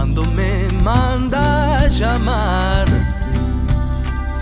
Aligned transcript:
Cuando 0.00 0.24
me 0.24 0.66
manda 0.82 1.80
a 1.80 1.88
llamar, 1.88 2.86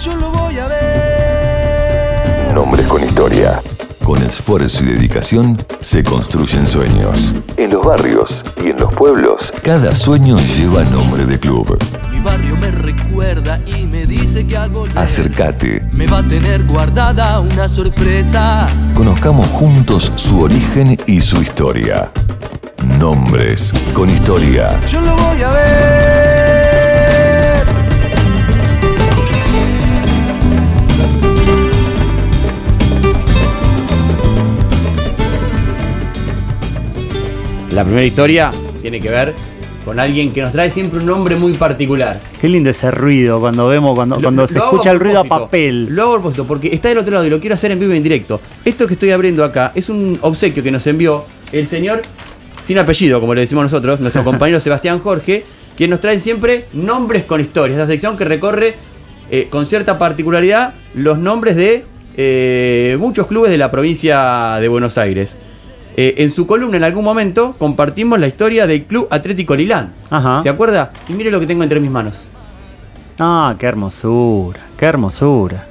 yo 0.00 0.14
lo 0.14 0.30
voy 0.30 0.56
a 0.56 0.68
ver. 0.68 2.54
Nombres 2.54 2.86
con 2.86 3.02
historia. 3.02 3.60
Con 4.04 4.22
esfuerzo 4.22 4.84
y 4.84 4.86
dedicación 4.86 5.58
se 5.80 6.04
construyen 6.04 6.68
sueños. 6.68 7.34
En 7.56 7.72
los 7.72 7.84
barrios 7.84 8.44
y 8.64 8.68
en 8.68 8.76
los 8.76 8.94
pueblos, 8.94 9.52
cada 9.62 9.96
sueño 9.96 10.36
lleva 10.56 10.84
nombre 10.84 11.26
de 11.26 11.40
club. 11.40 11.76
Mi 12.08 12.20
barrio 12.20 12.56
me 12.56 12.70
recuerda 12.70 13.60
y 13.66 13.82
me 13.82 14.06
dice 14.06 14.46
que 14.46 14.56
al 14.56 14.70
volver 14.70 14.96
Acércate. 14.96 15.82
me 15.92 16.06
va 16.06 16.18
a 16.18 16.22
tener 16.22 16.68
guardada 16.68 17.40
una 17.40 17.68
sorpresa. 17.68 18.68
Conozcamos 18.94 19.48
juntos 19.48 20.12
su 20.14 20.40
origen 20.40 20.96
y 21.08 21.20
su 21.20 21.42
historia. 21.42 22.12
Nombres 22.86 23.72
con 23.92 24.08
historia. 24.10 24.80
Yo 24.88 25.00
lo 25.00 25.14
voy 25.16 25.42
a 25.42 25.50
ver. 25.50 25.68
La 37.72 37.84
primera 37.84 38.04
historia 38.06 38.50
tiene 38.82 39.00
que 39.00 39.10
ver 39.10 39.34
con 39.84 40.00
alguien 40.00 40.32
que 40.32 40.42
nos 40.42 40.52
trae 40.52 40.70
siempre 40.70 40.98
un 41.00 41.06
nombre 41.06 41.36
muy 41.36 41.52
particular. 41.54 42.20
Qué 42.40 42.48
lindo 42.48 42.70
ese 42.70 42.90
ruido 42.90 43.40
cuando 43.40 43.68
vemos, 43.68 43.94
cuando, 43.94 44.16
Lo- 44.16 44.22
cuando 44.22 44.42
lo 44.42 44.48
se 44.48 44.58
escucha 44.58 44.90
el 44.90 45.00
ruido 45.00 45.20
a 45.20 45.24
papel. 45.24 45.86
Lo 45.90 46.02
hago 46.02 46.12
a 46.12 46.16
propósito 46.16 46.46
porque 46.46 46.74
está 46.74 46.88
del 46.88 46.98
otro 46.98 47.12
lado 47.12 47.26
y 47.26 47.30
lo 47.30 47.40
quiero 47.40 47.54
hacer 47.54 47.70
en 47.70 47.78
vivo 47.80 47.92
y 47.92 47.96
en 47.96 48.02
directo. 48.02 48.40
Esto 48.64 48.86
que 48.86 48.94
estoy 48.94 49.10
abriendo 49.12 49.44
acá 49.44 49.72
es 49.74 49.88
un 49.88 50.18
obsequio 50.22 50.62
que 50.62 50.70
nos 50.70 50.86
envió 50.86 51.24
el 51.52 51.66
señor, 51.66 52.02
sin 52.68 52.78
apellido, 52.78 53.18
como 53.18 53.32
le 53.34 53.40
decimos 53.40 53.64
nosotros, 53.64 53.98
nuestro 53.98 54.22
compañero 54.22 54.60
Sebastián 54.68 54.98
Jorge, 54.98 55.42
quien 55.74 55.88
nos 55.88 56.00
trae 56.00 56.20
siempre 56.20 56.66
nombres 56.74 57.24
con 57.24 57.40
historias. 57.40 57.78
Esa 57.78 57.86
sección 57.86 58.18
que 58.18 58.26
recorre 58.26 58.74
eh, 59.30 59.46
con 59.48 59.64
cierta 59.64 59.98
particularidad 59.98 60.74
los 60.94 61.16
nombres 61.18 61.56
de 61.56 61.86
eh, 62.18 62.98
muchos 63.00 63.26
clubes 63.26 63.50
de 63.50 63.56
la 63.56 63.70
provincia 63.70 64.58
de 64.60 64.68
Buenos 64.68 64.98
Aires. 64.98 65.30
Eh, 65.96 66.16
en 66.18 66.30
su 66.30 66.46
columna 66.46 66.76
en 66.76 66.84
algún 66.84 67.04
momento 67.04 67.54
compartimos 67.58 68.20
la 68.20 68.26
historia 68.26 68.66
del 68.66 68.82
Club 68.84 69.08
Atlético 69.10 69.56
Lilán. 69.56 69.94
Ajá. 70.10 70.42
¿Se 70.42 70.50
acuerda? 70.50 70.92
Y 71.08 71.14
mire 71.14 71.30
lo 71.30 71.40
que 71.40 71.46
tengo 71.46 71.62
entre 71.62 71.80
mis 71.80 71.90
manos. 71.90 72.16
Ah, 73.18 73.56
qué 73.58 73.64
hermosura, 73.64 74.60
qué 74.76 74.84
hermosura. 74.84 75.66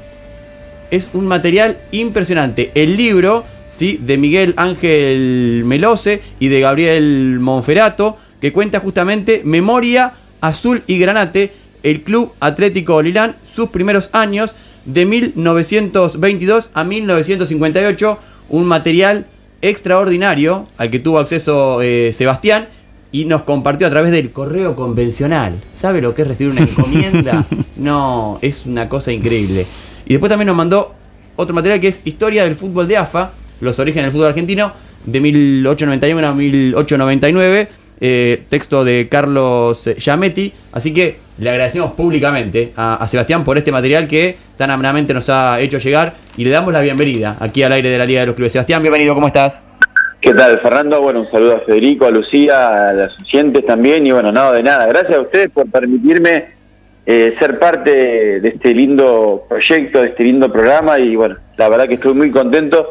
Es 0.90 1.10
un 1.14 1.28
material 1.28 1.78
impresionante. 1.92 2.72
El 2.74 2.98
libro, 2.98 3.44
¿sí? 3.78 4.00
De 4.02 4.18
Miguel 4.18 4.54
Ángel 4.58 5.64
Melose 5.66 6.22
y 6.40 6.48
de 6.48 6.60
Gabriel 6.60 7.38
Monferato, 7.40 8.18
que 8.42 8.52
cuenta 8.52 8.80
justamente 8.80 9.42
Memoria 9.46 10.14
Azul 10.42 10.84
y 10.88 10.98
Granate, 10.98 11.54
el 11.84 12.02
Club 12.02 12.34
Atlético 12.40 13.02
Lilán, 13.02 13.36
sus 13.54 13.70
primeros 13.70 14.10
años 14.14 14.54
de 14.86 15.06
1922 15.06 16.70
a 16.74 16.84
1958. 16.84 18.18
Un 18.50 18.66
material 18.66 19.26
extraordinario 19.62 20.68
al 20.78 20.90
que 20.90 21.00
tuvo 21.00 21.20
acceso 21.20 21.82
eh, 21.82 22.14
Sebastián 22.14 22.68
y 23.12 23.26
nos 23.26 23.44
compartió 23.44 23.88
a 23.88 23.90
través 23.90 24.12
del 24.12 24.32
correo 24.32 24.76
convencional. 24.76 25.56
¿Sabe 25.74 26.02
lo 26.02 26.14
que 26.14 26.22
es 26.24 26.28
recibir 26.28 26.54
una 26.54 26.62
encomienda? 26.62 27.46
No, 27.76 28.40
es 28.42 28.66
una 28.66 28.90
cosa 28.90 29.12
increíble. 29.12 29.68
Y 30.08 30.14
después 30.14 30.32
también 30.32 30.48
nos 30.48 30.56
mandó 30.56 30.96
otro 31.36 31.54
material 31.54 31.80
que 31.80 31.90
es 31.90 32.02
Historia 32.06 32.44
del 32.44 32.56
fútbol 32.56 32.88
de 32.88 32.98
AFA, 32.98 33.34
los 33.62 33.80
orígenes 33.80 34.06
del 34.06 34.12
fútbol 34.12 34.28
argentino, 34.30 34.74
de 35.06 35.20
1891 35.20 36.28
a 36.28 36.34
1899, 36.34 37.68
eh, 38.00 38.44
texto 38.50 38.84
de 38.84 39.08
Carlos 39.10 39.82
Giametti. 39.98 40.54
Así 40.72 40.94
que 40.94 41.18
le 41.40 41.50
agradecemos 41.50 41.92
públicamente 41.92 42.74
a, 42.76 43.08
Sebastián 43.08 43.44
por 43.44 43.58
este 43.58 43.72
material 43.72 44.08
que 44.08 44.36
tan 44.58 44.72
amenamente 44.72 45.14
nos 45.14 45.30
ha 45.30 45.60
hecho 45.60 45.78
llegar 45.78 46.14
y 46.36 46.44
le 46.44 46.50
damos 46.50 46.74
la 46.74 46.82
bienvenida 46.82 47.38
aquí 47.40 47.64
al 47.64 47.72
aire 47.74 47.90
de 47.90 47.98
la 47.98 48.06
Liga 48.06 48.22
de 48.22 48.28
los 48.28 48.36
Clubes. 48.36 48.52
Sebastián, 48.52 48.82
bienvenido, 48.82 49.14
¿cómo 49.14 49.28
estás? 49.28 49.64
¿Qué 50.20 50.34
tal, 50.34 50.60
Fernando? 50.62 51.00
Bueno, 51.02 51.22
un 51.22 51.32
saludo 51.32 51.58
a 51.58 51.60
Federico, 51.60 52.06
a 52.06 52.10
Lucía, 52.10 52.90
a 52.90 52.94
las 52.94 53.20
oyentes 53.20 53.64
también. 53.66 54.06
Y 54.08 54.12
bueno, 54.12 54.32
nada 54.32 54.52
de 54.52 54.64
nada. 54.64 54.88
Gracias 54.88 55.16
a 55.16 55.22
ustedes 55.22 55.50
por 55.50 55.70
permitirme 55.70 56.46
eh, 57.06 57.36
ser 57.40 57.60
parte 57.60 58.40
de 58.40 58.48
este 58.50 58.74
lindo 58.74 59.46
proyecto, 59.48 60.02
de 60.02 60.08
este 60.08 60.24
lindo 60.24 60.52
programa. 60.52 60.98
Y 60.98 61.16
bueno, 61.16 61.38
la 61.56 61.70
verdad 61.70 61.88
que 61.88 61.94
estoy 61.94 62.16
muy 62.16 62.32
contento. 62.32 62.90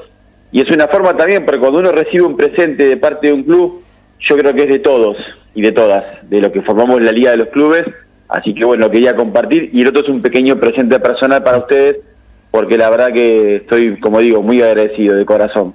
Y 0.53 0.61
es 0.61 0.71
una 0.71 0.89
forma 0.89 1.17
también, 1.17 1.45
porque 1.45 1.61
cuando 1.61 1.81
uno 1.81 1.93
recibe 1.93 2.25
un 2.25 2.37
presente 2.37 2.87
de 2.87 2.97
parte 2.97 3.29
de 3.29 3.33
un 3.33 3.43
club, 3.43 3.83
yo 4.21 4.37
creo 4.37 4.55
que 4.55 4.63
es 4.63 4.69
de 4.69 4.79
todos 4.79 5.17
y 5.55 5.63
de 5.63 5.73
todas, 5.73 6.05
de 6.29 6.41
lo 6.41 6.53
que 6.53 6.63
formamos 6.63 7.01
la 7.01 7.13
Liga 7.13 7.33
de 7.33 7.39
los 7.39 7.49
Clubes. 7.49 7.85
Así 8.29 8.55
que 8.55 8.65
bueno, 8.65 8.91
quería 8.91 9.15
compartir. 9.15 9.71
Y 9.73 9.83
el 9.83 9.89
otro 9.89 10.03
es 10.03 10.09
un 10.09 10.23
pequeño 10.23 10.57
presente 10.57 10.99
personal 11.01 11.43
para 11.43 11.59
ustedes, 11.59 11.99
porque 12.51 12.77
la 12.77 12.91
verdad 12.91 13.13
que 13.13 13.57
estoy, 13.57 13.99
como 14.01 14.21
digo, 14.21 14.43
muy 14.43 14.63
agradecido 14.63 15.17
de 15.17 15.25
corazón. 15.25 15.75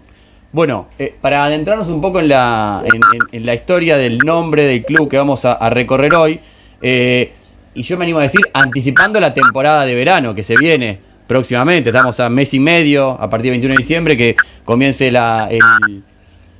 Bueno, 0.52 0.88
eh, 1.00 1.14
para 1.22 1.46
adentrarnos 1.46 1.88
un 1.88 2.02
poco 2.02 2.20
en 2.20 2.28
la, 2.28 2.84
en 3.32 3.46
la 3.46 3.54
historia 3.54 3.98
del 3.98 4.18
nombre 4.18 4.64
del 4.64 4.84
club 4.84 5.10
que 5.10 5.18
vamos 5.18 5.46
a, 5.46 5.54
a 5.54 5.70
recorrer 5.70 6.14
hoy, 6.14 6.40
eh, 6.82 7.32
y 7.74 7.84
yo 7.84 7.98
me 7.98 8.04
animo 8.04 8.20
a 8.20 8.24
decir, 8.24 8.42
anticipando 8.54 9.20
la 9.20 9.34
temporada 9.34 9.86
de 9.86 9.96
verano 9.96 10.34
que 10.34 10.44
se 10.44 10.56
viene 10.56 11.00
próximamente, 11.32 11.92
estamos 11.92 12.20
a 12.20 12.30
mes 12.30 12.54
y 12.54 12.60
medio, 12.60 13.12
a 13.12 13.30
partir 13.30 13.52
del 13.52 13.62
21 13.62 13.76
de 13.76 13.78
diciembre, 13.78 14.18
que 14.18 14.36
comience 14.66 15.10
la, 15.10 15.48
el, 15.50 16.04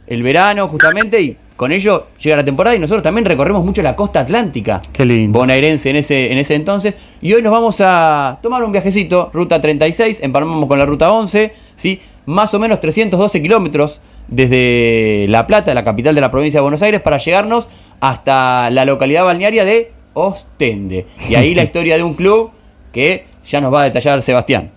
el 0.08 0.24
verano 0.24 0.70
justamente, 0.70 1.20
y 1.22 1.36
con 1.58 1.74
ello 1.74 2.08
llega 2.24 2.38
la 2.38 2.46
temporada 2.46 2.74
y 2.74 2.80
nosotros 2.80 3.04
también 3.04 3.26
recorremos 3.26 3.66
mucho 3.66 3.82
la 3.82 3.98
costa 3.98 4.22
atlántica 4.22 4.82
Qué 4.94 5.04
lindo. 5.04 5.38
bonaerense 5.38 5.90
en 5.90 5.98
ese, 5.98 6.32
en 6.32 6.38
ese 6.38 6.56
entonces. 6.56 6.94
Y 7.22 7.34
hoy 7.34 7.42
nos 7.42 7.52
vamos 7.52 7.82
a 7.82 8.40
tomar 8.42 8.64
un 8.64 8.72
viajecito, 8.72 9.30
ruta 9.34 9.60
36, 9.60 10.22
empalmamos 10.24 10.70
con 10.70 10.80
la 10.80 10.86
ruta 10.86 11.12
11, 11.12 11.52
¿sí? 11.76 12.00
más 12.26 12.54
o 12.54 12.60
menos 12.60 12.80
312 12.80 13.42
kilómetros 13.42 14.00
desde 14.30 15.26
La 15.28 15.48
Plata, 15.48 15.74
la 15.74 15.84
capital 15.84 16.16
de 16.16 16.22
la 16.22 16.32
provincia 16.32 16.60
de 16.60 16.62
Buenos 16.62 16.82
Aires, 16.82 17.02
para 17.02 17.18
llegarnos 17.18 17.68
hasta 18.00 18.70
la 18.70 18.86
localidad 18.86 19.26
balnearia 19.26 19.66
de 19.66 19.92
Ostende. 20.14 21.08
Y 21.30 21.36
ahí 21.36 21.56
la 21.56 21.64
historia 21.66 21.98
de 21.98 22.04
un 22.04 22.14
club 22.14 22.52
que 22.94 23.31
ya 23.48 23.62
nos 23.62 23.74
va 23.74 23.82
a 23.82 23.86
detallar 23.86 24.22
Sebastián. 24.22 24.70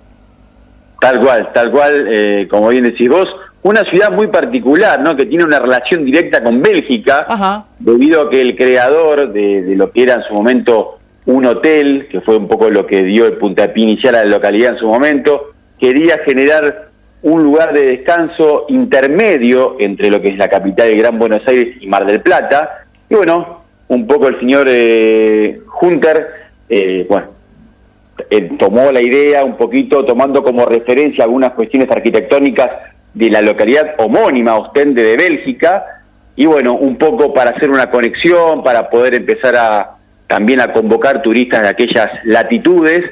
Tal 1.01 1.21
cual, 1.21 1.51
tal 1.53 1.71
cual, 1.71 2.09
eh, 2.11 2.49
como 2.51 2.69
bien 2.69 2.85
decís 2.85 3.09
vos, 3.09 3.29
una 3.63 3.83
ciudad 3.85 4.11
muy 4.13 4.27
particular, 4.29 5.01
¿no? 5.01 5.17
Que 5.17 5.27
tiene 5.27 5.45
una 5.45 5.59
relación 5.59 6.05
directa 6.05 6.43
con 6.43 6.63
Bélgica, 6.63 7.27
Ajá. 7.29 7.65
debido 7.79 8.23
a 8.23 8.31
que 8.31 8.41
el 8.41 8.57
creador 8.57 9.33
de, 9.33 9.63
de 9.63 9.77
lo 9.77 9.91
que 9.91 10.03
era 10.03 10.15
en 10.15 10.23
su 10.25 10.35
momento 10.35 10.99
un 11.27 11.47
hotel, 11.47 12.09
que 12.11 12.21
fue 12.21 12.37
un 12.37 12.49
poco 12.49 12.69
lo 12.69 12.87
que 12.87 13.03
dio 13.03 13.27
el 13.27 13.35
puntapié 13.35 13.83
inicial 13.85 14.15
a 14.15 14.25
la 14.25 14.31
localidad 14.31 14.73
en 14.73 14.79
su 14.79 14.87
momento, 14.87 15.53
quería 15.79 16.19
generar 16.25 16.89
un 17.23 17.43
lugar 17.43 17.73
de 17.73 17.87
descanso 17.87 18.67
intermedio 18.69 19.77
entre 19.79 20.11
lo 20.11 20.21
que 20.21 20.29
es 20.29 20.37
la 20.37 20.49
capital 20.49 20.89
del 20.89 20.99
Gran 20.99 21.19
Buenos 21.19 21.41
Aires 21.49 21.77
y 21.81 21.87
Mar 21.87 22.05
del 22.05 22.21
Plata. 22.21 22.85
Y 23.09 23.15
bueno, 23.15 23.63
un 23.89 24.07
poco 24.07 24.29
el 24.29 24.39
señor 24.39 24.67
eh, 24.69 25.59
Hunter, 25.81 26.27
eh, 26.69 27.07
bueno, 27.09 27.29
él 28.31 28.57
tomó 28.59 28.93
la 28.93 29.01
idea 29.01 29.45
un 29.45 29.57
poquito 29.57 30.05
tomando 30.05 30.43
como 30.43 30.67
referencia 30.67 31.25
algunas 31.25 31.53
cuestiones 31.53 31.91
arquitectónicas 31.91 32.71
de 33.13 33.31
la 33.31 33.41
localidad 33.41 33.95
homónima, 33.99 34.57
Ostende 34.57 35.03
de 35.03 35.17
Bélgica, 35.17 35.85
y 36.37 36.47
bueno, 36.47 36.75
un 36.75 36.97
poco 36.97 37.33
para 37.33 37.51
hacer 37.51 37.71
una 37.71 37.91
conexión, 37.91 38.63
para 38.65 38.91
poder 38.91 39.15
empezar 39.15 39.57
a 39.57 39.91
también 40.27 40.61
a 40.61 40.73
convocar 40.73 41.23
turistas 41.23 41.63
de 41.63 41.69
aquellas 41.69 42.09
latitudes, 42.25 43.03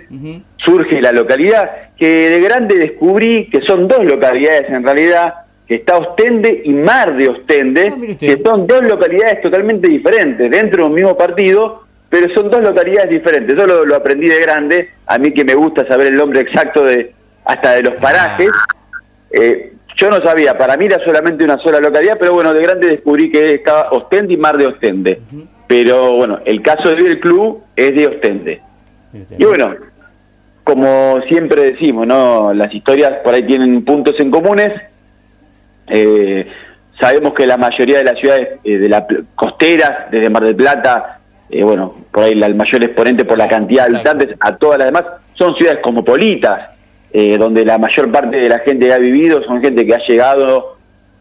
surge 0.56 1.00
la 1.00 1.12
localidad, 1.12 1.70
que 1.96 2.30
de 2.30 2.40
grande 2.40 2.76
descubrí 2.76 3.48
que 3.50 3.60
son 3.62 3.86
dos 3.86 4.04
localidades 4.04 4.68
en 4.70 4.82
realidad, 4.82 5.34
que 5.68 5.76
está 5.76 5.98
Ostende 5.98 6.62
y 6.64 6.70
Mar 6.70 7.16
de 7.16 7.28
Ostende, 7.28 7.92
Ah, 7.94 8.16
que 8.18 8.42
son 8.44 8.66
dos 8.66 8.82
localidades 8.82 9.40
totalmente 9.42 9.88
diferentes, 9.88 10.50
dentro 10.50 10.82
de 10.82 10.88
un 10.88 10.94
mismo 10.94 11.16
partido, 11.16 11.82
pero 12.12 12.28
son 12.34 12.50
dos 12.50 12.60
localidades 12.60 13.08
diferentes. 13.08 13.56
Yo 13.56 13.66
lo, 13.66 13.86
lo 13.86 13.96
aprendí 13.96 14.28
de 14.28 14.38
grande, 14.38 14.90
a 15.06 15.16
mí 15.16 15.32
que 15.32 15.46
me 15.46 15.54
gusta 15.54 15.86
saber 15.86 16.08
el 16.08 16.16
nombre 16.16 16.40
exacto 16.40 16.84
de 16.84 17.14
hasta 17.46 17.72
de 17.72 17.82
los 17.84 17.94
parajes. 17.94 18.50
Eh, 19.30 19.72
yo 19.96 20.10
no 20.10 20.18
sabía, 20.18 20.58
para 20.58 20.76
mí 20.76 20.84
era 20.84 21.02
solamente 21.02 21.42
una 21.42 21.56
sola 21.58 21.80
localidad, 21.80 22.18
pero 22.20 22.34
bueno, 22.34 22.52
de 22.52 22.60
grande 22.62 22.88
descubrí 22.88 23.30
que 23.30 23.54
estaba 23.54 23.88
Ostende 23.92 24.34
y 24.34 24.36
Mar 24.36 24.58
de 24.58 24.66
Ostende. 24.66 25.20
Pero 25.66 26.12
bueno, 26.12 26.40
el 26.44 26.60
caso 26.60 26.90
del 26.90 27.18
club 27.18 27.64
es 27.74 27.94
de 27.94 28.06
Ostende. 28.06 28.60
Y 29.38 29.44
bueno, 29.46 29.74
como 30.64 31.18
siempre 31.28 31.62
decimos, 31.72 32.06
¿no? 32.06 32.52
Las 32.52 32.74
historias 32.74 33.20
por 33.24 33.32
ahí 33.32 33.46
tienen 33.46 33.86
puntos 33.86 34.20
en 34.20 34.30
comunes. 34.30 34.70
Eh, 35.88 36.46
sabemos 37.00 37.32
que 37.32 37.46
la 37.46 37.56
mayoría 37.56 37.98
de 37.98 38.04
las 38.04 38.18
ciudades 38.18 38.48
eh, 38.64 38.76
de 38.76 39.02
pl- 39.08 39.24
costeras, 39.34 40.10
desde 40.10 40.28
Mar 40.28 40.44
del 40.44 40.56
Plata, 40.56 41.20
eh, 41.52 41.62
bueno, 41.62 41.94
por 42.10 42.24
ahí 42.24 42.34
la- 42.34 42.46
el 42.46 42.54
mayor 42.54 42.82
exponente 42.84 43.24
por 43.24 43.38
la 43.38 43.48
cantidad 43.48 43.86
de 43.88 43.94
habitantes, 43.96 44.36
a 44.40 44.56
todas 44.56 44.78
las 44.78 44.86
demás, 44.88 45.04
son 45.34 45.54
ciudades 45.56 45.80
cosmopolitas, 45.82 46.70
eh, 47.12 47.36
donde 47.38 47.64
la 47.64 47.78
mayor 47.78 48.10
parte 48.10 48.36
de 48.38 48.48
la 48.48 48.58
gente 48.60 48.86
que 48.86 48.92
ha 48.94 48.98
vivido 48.98 49.42
son 49.44 49.60
gente 49.60 49.86
que 49.86 49.94
ha 49.94 49.98
llegado 50.06 50.76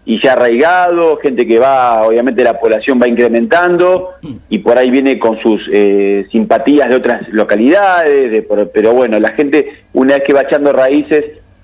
y 0.06 0.18
se 0.20 0.30
ha 0.30 0.34
arraigado, 0.34 1.18
gente 1.18 1.46
que 1.46 1.60
va, 1.60 2.04
obviamente 2.08 2.44
la 2.44 2.60
población 2.60 3.00
va 3.00 3.08
incrementando 3.08 4.12
y 4.50 4.58
por 4.60 4.78
ahí 4.78 4.90
viene 4.90 5.20
con 5.20 5.40
sus 5.40 5.62
eh, 5.72 6.26
simpatías 6.32 6.90
de 6.90 6.96
otras 6.96 7.28
localidades, 7.30 8.32
de, 8.32 8.42
por- 8.42 8.70
pero 8.72 8.94
bueno, 8.94 9.20
la 9.20 9.30
gente 9.34 9.84
una 9.94 10.16
vez 10.16 10.24
que 10.26 10.34
va 10.34 10.42
echando 10.42 10.74
raíces 10.74 11.24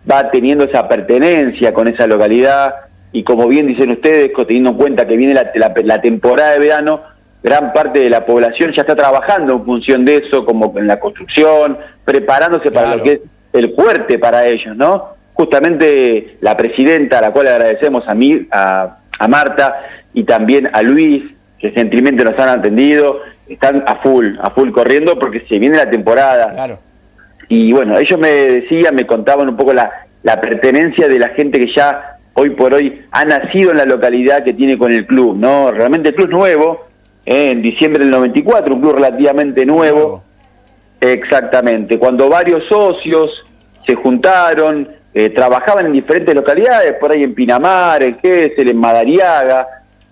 va 0.10 0.30
teniendo 0.30 0.66
esa 0.66 0.88
pertenencia 0.88 1.74
con 1.74 1.88
esa 1.88 2.06
localidad 2.06 2.75
y 3.12 3.24
como 3.24 3.48
bien 3.48 3.68
dicen 3.68 3.92
ustedes, 3.92 4.31
teniendo 4.46 4.69
en 4.72 4.78
cuenta 4.78 5.08
que 5.08 5.18
viene 5.18 5.34
la, 5.34 5.50
la- 5.56 5.74
la 5.84 6.02
temporada 6.02 6.52
de 6.54 6.60
verano, 6.60 7.02
gran 7.48 7.72
parte 7.72 8.02
de 8.02 8.10
la 8.10 8.26
población 8.26 8.74
ya 8.74 8.82
está 8.82 8.96
trabajando 8.96 9.54
en 9.54 9.64
función 9.64 10.04
de 10.04 10.18
eso, 10.18 10.44
como 10.44 10.74
en 10.78 10.86
la 10.86 11.00
construcción, 11.00 11.78
preparándose 12.04 12.72
para 12.72 12.98
lo 12.98 13.04
que 13.04 13.12
es 13.12 13.20
el 13.54 13.74
fuerte 13.74 14.20
para 14.20 14.46
ellos, 14.46 14.76
¿no? 14.76 15.16
Justamente 15.34 16.38
la 16.42 16.58
presidenta, 16.58 17.20
a 17.20 17.22
la 17.22 17.32
cual 17.32 17.48
agradecemos 17.48 18.04
a, 18.08 18.14
mí, 18.14 18.48
a, 18.52 18.98
a 19.18 19.28
Marta 19.30 19.80
y 20.14 20.26
también 20.26 20.70
a 20.74 20.82
Luis, 20.82 21.24
que 21.58 21.72
gentilmente 21.72 22.26
nos 22.26 22.38
han 22.38 22.60
atendido, 22.60 23.22
están 23.48 23.84
a 23.88 23.96
full, 23.96 24.36
a 24.42 24.50
full 24.50 24.72
corriendo 24.72 25.18
porque 25.18 25.46
se 25.48 25.58
viene 25.58 25.78
la 25.78 25.90
temporada. 25.90 26.52
Claro. 26.54 26.80
Y 27.48 27.72
bueno, 27.72 27.98
ellos 27.98 28.20
me 28.20 28.30
decían, 28.30 28.94
me 28.94 29.08
contaban 29.08 29.48
un 29.48 29.56
poco 29.56 29.74
la, 29.74 29.90
la 30.24 30.42
pertenencia 30.42 31.08
de 31.08 31.18
la 31.18 31.30
gente 31.30 31.60
que 31.60 31.72
ya 31.74 32.18
hoy 32.34 32.50
por 32.52 32.74
hoy 32.74 33.04
ha 33.12 33.24
nacido 33.24 33.72
en 33.72 33.78
la 33.78 33.86
localidad 33.86 34.44
que 34.44 34.54
tiene 34.54 34.78
con 34.78 34.92
el 34.92 35.06
club, 35.06 35.38
¿no? 35.38 35.72
Realmente 35.72 36.10
el 36.10 36.16
club 36.16 36.28
es 36.28 36.34
nuevo, 36.34 36.87
eh, 37.28 37.52
en 37.52 37.62
diciembre 37.62 38.06
del 38.06 38.12
94, 38.12 38.74
un 38.74 38.80
club 38.80 38.94
relativamente 38.94 39.66
nuevo. 39.66 40.24
Exactamente, 41.02 42.00
cuando 42.00 42.30
varios 42.30 42.66
socios 42.68 43.46
se 43.86 43.96
juntaron, 43.96 44.88
eh, 45.14 45.30
trabajaban 45.30 45.88
en 45.88 45.92
diferentes 45.92 46.34
localidades, 46.34 46.94
por 46.94 47.12
ahí 47.12 47.24
en 47.24 47.36
Pinamar, 47.36 48.02
en 48.02 48.18
Gesell, 48.20 48.70
en 48.70 48.78
Madariaga, 48.78 49.68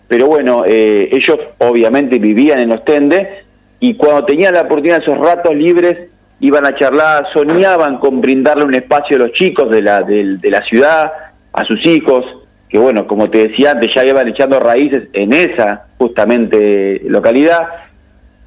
pero 0.09 0.27
bueno, 0.27 0.63
eh, 0.67 1.07
ellos 1.09 1.39
obviamente 1.57 2.19
vivían 2.19 2.59
en 2.59 2.73
Ostende 2.73 3.45
y 3.79 3.95
cuando 3.95 4.25
tenían 4.25 4.53
la 4.53 4.63
oportunidad 4.63 4.97
de 4.97 5.03
esos 5.03 5.17
ratos 5.17 5.55
libres 5.55 6.09
iban 6.41 6.65
a 6.65 6.75
charlar, 6.75 7.27
soñaban 7.31 7.97
con 7.97 8.19
brindarle 8.19 8.65
un 8.65 8.75
espacio 8.75 9.15
a 9.15 9.19
los 9.19 9.31
chicos 9.31 9.71
de 9.71 9.81
la, 9.81 10.01
de 10.01 10.49
la 10.49 10.61
ciudad, 10.63 11.13
a 11.53 11.63
sus 11.63 11.83
hijos, 11.85 12.25
que 12.75 12.81
bueno, 12.81 13.07
como 13.07 13.29
te 13.29 13.47
decía 13.47 13.71
antes, 13.71 13.93
ya 13.95 14.05
iban 14.05 14.27
echando 14.27 14.59
raíces 14.59 15.03
en 15.13 15.31
esa 15.31 15.85
justamente 15.97 17.01
localidad. 17.07 17.61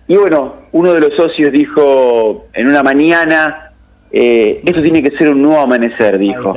Y 0.07 0.17
bueno, 0.19 0.57
uno 0.73 0.93
de 0.93 1.01
los 1.01 1.15
socios 1.17 1.51
dijo 1.51 2.45
en 2.53 2.67
una 2.69 2.83
mañana, 2.83 3.71
eh, 4.13 4.61
esto 4.67 4.83
tiene 4.83 5.03
que 5.03 5.17
ser 5.17 5.31
un 5.31 5.41
nuevo 5.41 5.61
amanecer, 5.63 6.19
dijo. 6.19 6.53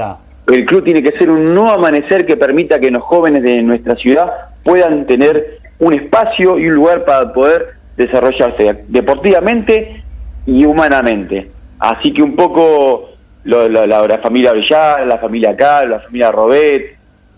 El 0.48 0.66
club 0.66 0.84
tiene 0.84 1.02
que 1.02 1.18
ser 1.18 1.30
un 1.30 1.54
nuevo 1.56 1.72
amanecer 1.72 2.26
que 2.26 2.36
permita 2.36 2.78
que 2.78 2.92
los 2.92 3.04
jóvenes 3.04 3.42
de 3.42 3.62
nuestra 3.62 3.96
ciudad 3.96 4.30
puedan 4.66 5.06
tener 5.08 5.60
un 5.80 5.94
espacio 5.94 6.60
y 6.60 6.68
un 6.68 6.76
lugar 6.76 7.06
para 7.06 7.32
poder 7.32 7.68
desarrollarse 7.96 8.84
deportivamente 8.90 10.04
y 10.46 10.66
humanamente. 10.66 11.50
Así 11.80 12.12
que 12.14 12.22
un 12.22 12.36
poco 12.36 13.12
lo- 13.46 13.70
lo- 13.70 13.88
la, 13.88 14.06
la 14.06 14.18
familia 14.18 14.52
Villar, 14.52 15.08
la 15.08 15.20
familia 15.20 15.56
Cal, 15.56 15.90
la 15.90 16.00
familia 16.02 16.32
Robet, 16.34 16.98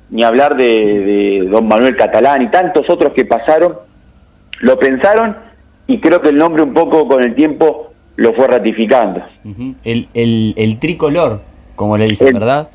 ni 0.10 0.24
hablar 0.24 0.56
de, 0.56 0.64
de 0.66 1.48
don 1.50 1.68
Manuel 1.68 1.96
Catalán 1.96 2.42
y 2.44 2.52
tantos 2.52 2.90
otros 2.90 3.14
que 3.14 3.26
pasaron, 3.26 3.76
lo 4.60 4.78
pensaron 4.80 5.36
y 5.88 6.00
creo 6.00 6.22
que 6.22 6.30
el 6.30 6.38
nombre 6.38 6.64
un 6.64 6.74
poco 6.74 7.08
con 7.08 7.24
el 7.24 7.36
tiempo 7.36 7.92
lo 8.16 8.34
fue 8.34 8.48
ratificando. 8.48 9.22
El, 9.84 10.08
el, 10.14 10.54
el 10.56 10.80
tricolor, 10.80 11.42
como 11.76 11.98
le 11.98 12.06
dicen, 12.06 12.28
El- 12.30 12.34
¿verdad? 12.36 12.70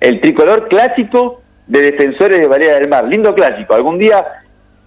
El 0.00 0.20
tricolor 0.20 0.68
clásico 0.68 1.42
de 1.66 1.80
defensores 1.92 2.40
de 2.40 2.46
Valera 2.48 2.74
del 2.74 2.88
Mar, 2.88 3.04
lindo 3.06 3.34
clásico, 3.34 3.74
algún 3.74 3.98
día 3.98 4.24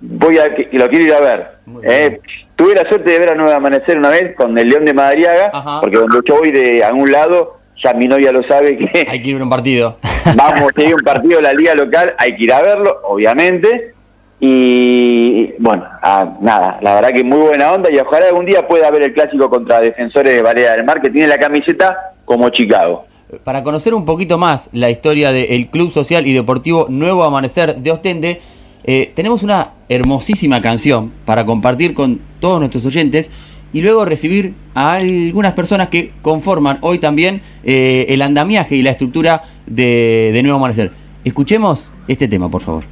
voy 0.01 0.37
a 0.37 0.53
que, 0.53 0.69
que 0.69 0.77
lo 0.77 0.87
quiero 0.89 1.05
ir 1.05 1.13
a 1.13 1.19
ver. 1.21 1.47
Eh, 1.83 2.19
tuve 2.55 2.75
la 2.75 2.87
suerte 2.87 3.11
de 3.11 3.19
ver 3.19 3.31
a 3.31 3.35
Nuevo 3.35 3.51
Amanecer 3.51 3.97
una 3.97 4.09
vez 4.09 4.35
con 4.35 4.57
el 4.57 4.67
León 4.69 4.85
de 4.85 4.93
Madariaga, 4.93 5.51
Ajá. 5.53 5.79
porque 5.81 5.97
cuando 5.97 6.21
yo 6.23 6.35
voy 6.37 6.51
de 6.51 6.83
algún 6.83 7.11
lado, 7.11 7.57
ya 7.81 7.93
mi 7.93 8.07
novia 8.07 8.31
lo 8.31 8.43
sabe 8.43 8.77
que 8.77 9.05
Hay 9.09 9.21
que 9.21 9.29
ir 9.29 9.39
a 9.39 9.43
un 9.43 9.49
partido. 9.49 9.97
vamos, 10.35 10.71
si 10.75 10.85
hay 10.85 10.93
un 10.93 11.01
partido 11.01 11.37
de 11.37 11.43
la 11.43 11.53
liga 11.53 11.75
local, 11.75 12.15
hay 12.17 12.35
que 12.35 12.43
ir 12.43 12.53
a 12.53 12.61
verlo, 12.61 13.01
obviamente. 13.03 13.93
Y 14.39 15.53
bueno, 15.59 15.85
ah, 16.01 16.37
nada, 16.41 16.77
la 16.81 16.95
verdad 16.95 17.09
que 17.09 17.23
muy 17.23 17.39
buena 17.39 17.71
onda 17.71 17.89
y 17.91 17.97
ojalá 17.97 18.27
algún 18.27 18.45
día 18.45 18.67
pueda 18.67 18.91
ver 18.91 19.03
el 19.03 19.13
clásico 19.13 19.49
contra 19.49 19.79
defensores 19.79 20.33
de 20.33 20.41
Valera 20.41 20.73
del 20.73 20.83
Mar, 20.83 21.01
que 21.01 21.09
tiene 21.09 21.27
la 21.27 21.37
camiseta 21.37 22.13
como 22.25 22.49
Chicago. 22.49 23.05
Para 23.43 23.63
conocer 23.63 23.93
un 23.93 24.05
poquito 24.05 24.37
más 24.37 24.69
la 24.71 24.89
historia 24.89 25.31
del 25.31 25.67
Club 25.67 25.91
Social 25.91 26.27
y 26.27 26.33
Deportivo 26.33 26.87
Nuevo 26.89 27.23
Amanecer 27.23 27.75
de 27.75 27.91
Ostende, 27.91 28.41
eh, 28.83 29.11
tenemos 29.15 29.41
una 29.41 29.71
hermosísima 29.89 30.61
canción 30.61 31.11
para 31.25 31.45
compartir 31.45 31.93
con 31.93 32.19
todos 32.39 32.59
nuestros 32.59 32.85
oyentes 32.85 33.31
y 33.73 33.81
luego 33.81 34.05
recibir 34.05 34.53
a 34.73 34.93
algunas 34.93 35.53
personas 35.53 35.89
que 35.89 36.11
conforman 36.21 36.77
hoy 36.81 36.99
también 36.99 37.41
eh, 37.63 38.05
el 38.09 38.21
andamiaje 38.21 38.75
y 38.75 38.81
la 38.81 38.91
estructura 38.91 39.43
de, 39.65 40.31
de 40.33 40.43
Nuevo 40.43 40.57
Amanecer. 40.59 40.91
Escuchemos 41.23 41.87
este 42.07 42.27
tema, 42.27 42.49
por 42.49 42.61
favor. 42.61 42.83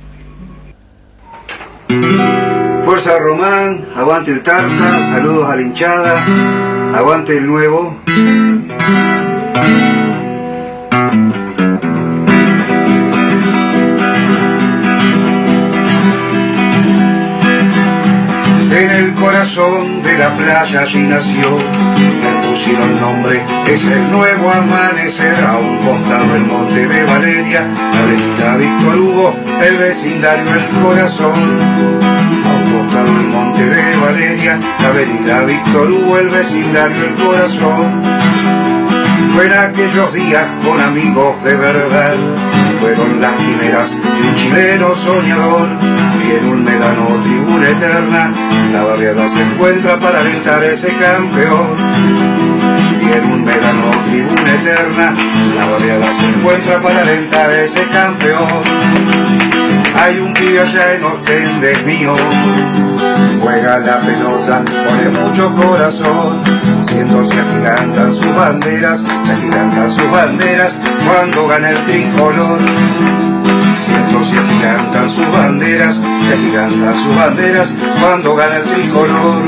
Fuerza 2.85 3.17
Román, 3.19 3.85
aguante 3.95 4.31
el 4.31 4.41
Tarta, 4.41 5.03
saludos 5.09 5.49
a 5.49 5.55
la 5.55 5.61
hinchada, 5.61 6.25
aguante 6.95 7.37
el 7.37 7.47
nuevo. 7.47 7.95
Corazón 19.23 20.01
de 20.01 20.17
la 20.17 20.35
playa 20.35 20.81
allí 20.81 21.07
nació, 21.07 21.57
le 21.57 22.47
pusieron 22.49 22.99
nombre, 22.99 23.41
es 23.67 23.85
el 23.85 24.11
nuevo 24.11 24.51
amanecer, 24.51 25.35
a 25.45 25.57
un 25.59 25.77
costado 25.77 26.35
el 26.35 26.43
monte 26.43 26.85
de 26.85 27.03
Valeria, 27.05 27.65
la 27.93 27.99
avenida 27.99 28.57
Víctor 28.57 28.99
Hugo, 28.99 29.35
el 29.61 29.77
vecindario 29.77 30.53
el 30.53 30.67
corazón. 30.83 31.39
A 32.45 32.51
un 32.53 32.73
costado 32.73 33.07
el 33.07 33.27
monte 33.27 33.63
de 33.63 33.95
Valeria, 33.95 34.59
la 34.81 34.87
avenida 34.89 35.45
Víctor 35.45 35.89
Hugo, 35.89 36.17
el 36.17 36.29
vecindario 36.29 37.05
el 37.05 37.13
corazón. 37.13 38.03
Fue 39.33 39.45
en 39.45 39.53
aquellos 39.53 40.13
días 40.13 40.43
con 40.65 40.81
amigos 40.81 41.41
de 41.45 41.55
verdad, 41.55 42.15
fueron 42.81 43.21
las 43.21 43.33
quimeras 43.37 43.89
de 43.89 44.27
un 44.27 44.35
chileno 44.35 44.95
soñador, 44.95 45.69
en 46.37 46.45
un 46.47 46.63
medano 46.63 47.21
tribuna 47.21 47.69
eterna, 47.69 48.31
la 48.71 48.83
barriada 48.83 49.27
se 49.27 49.41
encuentra 49.41 49.99
para 49.99 50.19
alentar 50.21 50.63
ese 50.63 50.87
campeón. 50.93 51.77
En 53.13 53.31
un 53.31 53.43
medano 53.43 53.91
tribuna 54.05 54.53
eterna, 54.53 55.13
la 55.55 55.65
barriada 55.65 56.13
se 56.13 56.25
encuentra 56.25 56.81
para 56.81 57.01
alentar 57.01 57.51
ese 57.51 57.83
campeón. 57.89 58.47
Hay 59.95 60.19
un 60.19 60.33
pibe 60.33 60.61
allá 60.61 60.95
en 60.95 61.03
Ostende 61.03 61.75
mío, 61.85 62.15
juega 63.39 63.77
la 63.79 63.99
pelota, 63.99 64.63
pone 64.65 65.09
mucho 65.09 65.53
corazón, 65.53 66.41
siendo 66.87 67.23
se 67.23 67.39
agigantan 67.39 68.13
sus 68.13 68.35
banderas, 68.35 69.05
se 69.25 69.31
agigantan 69.31 69.91
sus 69.91 70.11
banderas 70.11 70.81
cuando 71.05 71.47
gana 71.47 71.69
el 71.69 71.83
tricolor. 71.85 73.32
Siento 74.13 74.29
se 74.29 74.37
agigantan 74.37 75.09
sus 75.09 75.31
banderas, 75.31 75.95
se 75.95 76.33
agigantan 76.33 76.93
sus 77.03 77.15
banderas 77.15 77.75
cuando 77.99 78.35
gana 78.35 78.57
el 78.57 78.63
tricolor. 78.63 79.41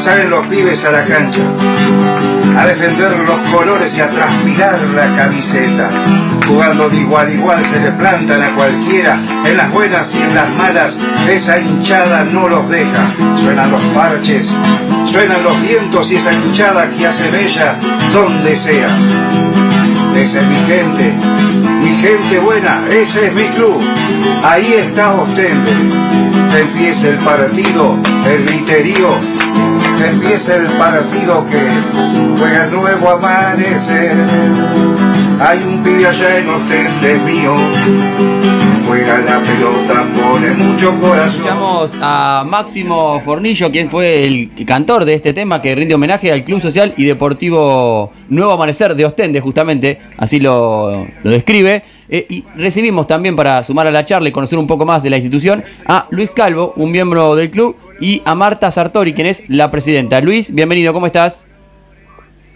Salen 0.00 0.28
los 0.28 0.46
pibes 0.48 0.84
a 0.84 0.90
la 0.90 1.04
cancha 1.04 1.40
a 2.58 2.66
defender 2.66 3.18
los 3.20 3.38
colores 3.50 3.96
y 3.96 4.02
a 4.02 4.10
transpirar 4.10 4.80
la 4.94 5.16
camiseta. 5.16 5.88
Jugando 6.46 6.90
de 6.90 6.98
igual 6.98 7.28
a 7.28 7.30
igual 7.30 7.64
se 7.72 7.80
le 7.80 7.90
plantan 7.92 8.42
a 8.42 8.54
cualquiera, 8.54 9.18
en 9.46 9.56
las 9.56 9.72
buenas 9.72 10.14
y 10.14 10.20
en 10.20 10.34
las 10.34 10.50
malas, 10.50 10.98
esa 11.26 11.58
hinchada 11.58 12.24
no 12.24 12.48
los 12.48 12.68
deja. 12.68 13.14
Suenan 13.40 13.70
los 13.70 13.82
parches, 13.94 14.50
suenan 15.06 15.42
los 15.42 15.58
vientos 15.62 16.12
y 16.12 16.16
esa 16.16 16.34
hinchada 16.34 16.90
que 16.90 17.06
hace 17.06 17.30
bella 17.30 17.78
donde 18.12 18.58
sea. 18.58 19.73
Esa 20.16 20.40
es 20.40 20.46
mi 20.46 20.56
gente, 20.66 21.12
mi 21.82 21.88
gente 21.96 22.38
buena, 22.38 22.84
ese 22.88 23.26
es 23.26 23.34
mi 23.34 23.46
club. 23.48 23.82
Ahí 24.42 24.72
está 24.74 25.14
Ostende. 25.14 25.72
Empieza 26.58 27.08
el 27.08 27.16
partido, 27.18 27.98
el 28.26 28.46
griterío, 28.46 29.18
empieza 30.08 30.56
el 30.56 30.66
partido 30.78 31.44
que 31.44 31.58
el 31.58 32.72
nuevo 32.72 33.10
amanecer. 33.10 34.93
Hay 35.40 35.58
un 35.58 35.82
pibe 35.82 36.06
allá 36.06 36.38
en 36.38 36.48
Ostende 36.48 37.12
es 37.12 37.22
mío, 37.22 37.54
juega 38.86 39.18
la 39.18 39.40
pelota, 39.40 40.06
pone 40.14 40.50
mucho 40.52 40.98
corazón. 41.00 41.28
Escuchamos 41.28 41.92
a 42.00 42.44
Máximo 42.46 43.20
Fornillo, 43.20 43.70
quien 43.70 43.90
fue 43.90 44.24
el 44.24 44.50
cantor 44.64 45.04
de 45.04 45.14
este 45.14 45.32
tema 45.32 45.60
que 45.60 45.74
rinde 45.74 45.94
homenaje 45.94 46.30
al 46.30 46.44
Club 46.44 46.60
Social 46.60 46.94
y 46.96 47.04
Deportivo 47.04 48.12
Nuevo 48.28 48.52
Amanecer 48.52 48.94
de 48.94 49.04
Ostende, 49.04 49.40
justamente, 49.40 50.00
así 50.16 50.38
lo, 50.38 51.06
lo 51.22 51.30
describe. 51.30 51.82
Eh, 52.08 52.26
y 52.28 52.44
recibimos 52.54 53.06
también 53.06 53.34
para 53.34 53.62
sumar 53.64 53.86
a 53.86 53.90
la 53.90 54.04
charla 54.04 54.28
y 54.28 54.32
conocer 54.32 54.58
un 54.58 54.66
poco 54.66 54.86
más 54.86 55.02
de 55.02 55.10
la 55.10 55.16
institución 55.16 55.64
a 55.86 56.06
Luis 56.10 56.30
Calvo, 56.30 56.74
un 56.76 56.90
miembro 56.90 57.34
del 57.34 57.50
club, 57.50 57.76
y 58.00 58.22
a 58.24 58.34
Marta 58.34 58.70
Sartori, 58.70 59.12
quien 59.14 59.26
es 59.26 59.42
la 59.48 59.70
presidenta. 59.70 60.20
Luis, 60.20 60.54
bienvenido, 60.54 60.92
¿cómo 60.92 61.06
estás? 61.06 61.44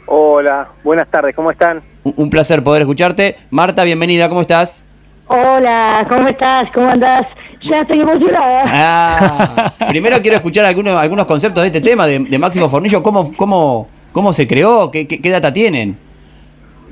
Hola, 0.06 0.68
buenas 0.84 1.08
tardes, 1.10 1.34
¿cómo 1.34 1.50
están? 1.50 1.82
Un, 2.04 2.30
placer 2.30 2.62
poder 2.62 2.82
escucharte. 2.82 3.36
Marta, 3.50 3.84
bienvenida, 3.84 4.28
¿cómo 4.28 4.40
estás? 4.40 4.84
Hola, 5.26 6.06
¿cómo 6.08 6.28
estás? 6.28 6.70
¿Cómo 6.72 6.88
andás? 6.88 7.22
Ya 7.62 7.80
estoy 7.80 8.00
emocionada. 8.00 8.64
Ah, 8.66 9.72
primero 9.88 10.20
quiero 10.22 10.36
escuchar 10.36 10.64
algunos, 10.64 10.96
algunos 10.96 11.26
conceptos 11.26 11.62
de 11.62 11.66
este 11.66 11.80
tema 11.80 12.06
de, 12.06 12.20
de 12.20 12.38
Máximo 12.38 12.68
Fornillo. 12.68 13.02
¿Cómo, 13.02 13.32
cómo, 13.36 13.88
cómo 14.12 14.32
se 14.32 14.46
creó? 14.46 14.90
¿Qué, 14.90 15.06
qué, 15.06 15.20
qué 15.20 15.30
data 15.30 15.52
tienen? 15.52 15.98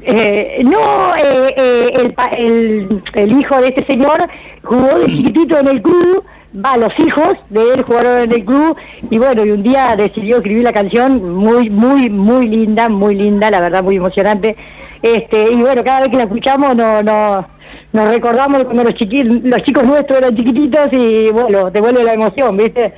Eh, 0.02 0.62
no, 0.64 1.16
eh, 1.16 1.54
eh, 1.56 1.92
el, 1.96 2.14
el, 2.38 3.02
el 3.14 3.40
hijo 3.40 3.60
de 3.60 3.68
este 3.68 3.84
señor 3.86 4.28
jugó 4.62 4.98
de 5.00 5.06
chiquitito 5.06 5.58
en 5.58 5.68
el 5.68 5.82
club, 5.82 6.24
va, 6.64 6.76
los 6.76 6.96
hijos 6.98 7.36
de 7.50 7.74
él 7.74 7.82
jugaron 7.82 8.18
en 8.18 8.32
el 8.32 8.44
club 8.44 8.76
y 9.10 9.18
bueno, 9.18 9.44
y 9.44 9.50
un 9.50 9.62
día 9.62 9.96
decidió 9.96 10.36
escribir 10.36 10.62
la 10.62 10.72
canción 10.72 11.34
muy, 11.34 11.70
muy, 11.70 12.08
muy 12.08 12.48
linda, 12.48 12.88
muy 12.88 13.14
linda, 13.14 13.50
la 13.50 13.60
verdad 13.60 13.82
muy 13.82 13.96
emocionante. 13.96 14.56
Este, 15.02 15.52
y 15.52 15.56
bueno, 15.56 15.82
cada 15.84 16.00
vez 16.00 16.08
que 16.10 16.16
la 16.16 16.22
escuchamos 16.24 16.74
no, 16.74 17.02
no, 17.02 17.46
nos 17.92 18.08
recordamos 18.08 18.64
cuando 18.64 18.84
los, 18.84 18.94
chiqui, 18.94 19.22
los 19.24 19.62
chicos 19.62 19.84
nuestros 19.84 20.18
eran 20.18 20.34
chiquititos 20.36 20.88
y 20.92 21.30
bueno, 21.30 21.70
te 21.70 21.80
vuelve 21.80 22.02
la 22.04 22.14
emoción, 22.14 22.56
¿viste? 22.56 22.94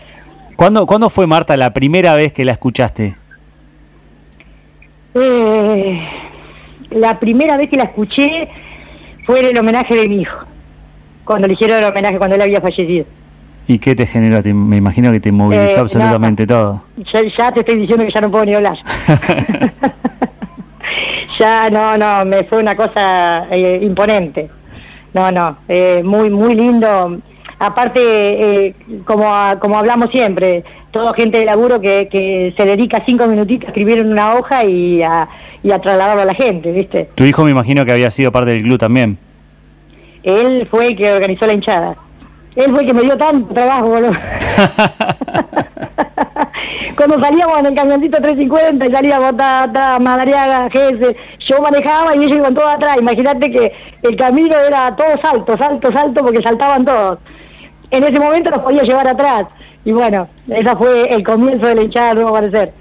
¿Cuándo, 0.57 0.87
¿Cuándo 0.87 1.09
fue, 1.11 1.27
Marta, 1.27 1.57
la 1.57 1.73
primera 1.73 2.15
vez 2.17 2.33
que 2.33 2.45
la 2.45 2.53
escuchaste? 2.53 3.17
Eh, 5.15 6.01
la 6.91 7.19
primera 7.19 7.57
vez 7.57 7.69
que 7.71 7.77
la 7.77 7.85
escuché 7.85 8.49
fue 9.25 9.41
en 9.41 9.47
el 9.47 9.59
homenaje 9.59 9.95
de 9.97 10.09
mi 10.09 10.21
hijo, 10.23 10.39
cuando 11.25 11.47
le 11.49 11.55
hicieron 11.55 11.79
el 11.79 11.85
homenaje, 11.85 12.19
cuando 12.19 12.37
él 12.37 12.43
había 12.43 12.61
fallecido. 12.61 13.05
¿Y 13.67 13.79
qué 13.79 13.95
te 13.95 14.07
generó? 14.07 14.43
Te- 14.43 14.55
me 14.55 14.77
imagino 14.77 15.13
que 15.13 15.21
te 15.21 15.31
movilizó 15.31 15.77
Eh, 15.77 15.81
absolutamente 15.81 16.47
todo. 16.47 16.83
Ya, 17.13 17.21
ya 17.37 17.53
te 17.53 17.61
estoy 17.61 17.77
diciendo 17.81 18.05
que 18.07 18.11
ya 18.13 18.21
no 18.21 18.31
puedo 18.31 18.45
ni 18.47 18.55
hablar. 18.55 18.79
ya 21.39 21.71
no, 21.71 21.97
no, 21.97 22.25
me 22.25 22.45
fue 22.45 22.59
una 22.59 22.77
cosa 22.77 23.47
eh, 23.51 23.81
imponente. 23.83 24.51
No, 25.15 25.31
no, 25.31 25.59
eh, 25.69 26.03
muy, 26.05 26.31
muy 26.31 26.55
lindo. 26.55 27.19
Aparte, 27.59 28.01
eh, 28.01 28.75
como, 29.05 29.27
como 29.59 29.79
hablamos 29.79 30.11
siempre, 30.11 30.65
todo 30.91 31.13
gente 31.15 31.39
de 31.39 31.45
laburo 31.45 31.81
que, 31.81 32.09
que 32.11 32.55
se 32.57 32.65
dedica 32.65 33.03
cinco 33.07 33.27
minutitos 33.27 33.67
a 33.67 33.71
escribir 33.71 33.99
en 33.99 34.13
una 34.13 34.35
hoja 34.35 34.65
y 34.65 35.03
a, 35.03 35.29
y 35.63 35.73
a 35.73 35.79
trasladarlo 35.81 36.23
a 36.23 36.27
la 36.27 36.35
gente, 36.35 36.71
¿viste? 36.73 37.09
Tu 37.15 37.25
hijo 37.25 37.45
me 37.45 37.51
imagino 37.51 37.85
que 37.85 37.93
había 37.93 38.11
sido 38.11 38.31
parte 38.31 38.51
del 38.51 38.63
club 38.63 38.79
también. 38.79 39.19
Él 40.23 40.67
fue 40.71 40.89
el 40.89 40.97
que 40.97 41.13
organizó 41.13 41.47
la 41.47 41.55
hinchada. 41.55 41.97
Él 42.55 42.71
fue 42.73 42.81
el 42.81 42.87
que 42.87 42.95
me 42.95 43.03
dio 43.03 43.17
tanto 43.17 43.55
trabajo, 43.55 43.89
boludo. 43.89 44.13
Cuando 46.99 47.21
salíamos 47.21 47.61
en 47.61 47.67
el 47.67 47.75
camioncito 47.75 48.21
350 48.21 48.87
y 48.87 48.91
salíamos 48.91 49.37
Tata, 49.37 49.99
Madariaga, 50.01 50.69
Gese, 50.69 51.15
yo 51.47 51.63
manejaba 51.63 52.15
y 52.17 52.25
ellos 52.25 52.39
iban 52.39 52.55
todos 52.55 52.75
atrás. 52.75 52.97
Imagínate 53.01 53.51
que 53.53 53.73
el 54.03 54.17
camino 54.17 54.57
era 54.57 54.95
todo 54.97 55.09
salto, 55.23 55.57
salto, 55.57 55.93
salto, 55.93 56.23
porque 56.25 56.43
saltaban 56.43 56.85
todos. 56.85 57.19
En 57.93 58.03
ese 58.03 58.19
momento 58.19 58.51
los 58.51 58.59
podía 58.61 58.83
llevar 58.83 59.07
atrás. 59.07 59.45
Y 59.85 59.93
bueno, 59.93 60.27
ese 60.49 60.77
fue 60.77 61.15
el 61.15 61.23
comienzo 61.23 61.67
de 61.69 61.75
la 61.77 61.83
hinchada 61.83 62.15
Nuevo 62.15 62.33
Parecer. 62.33 62.73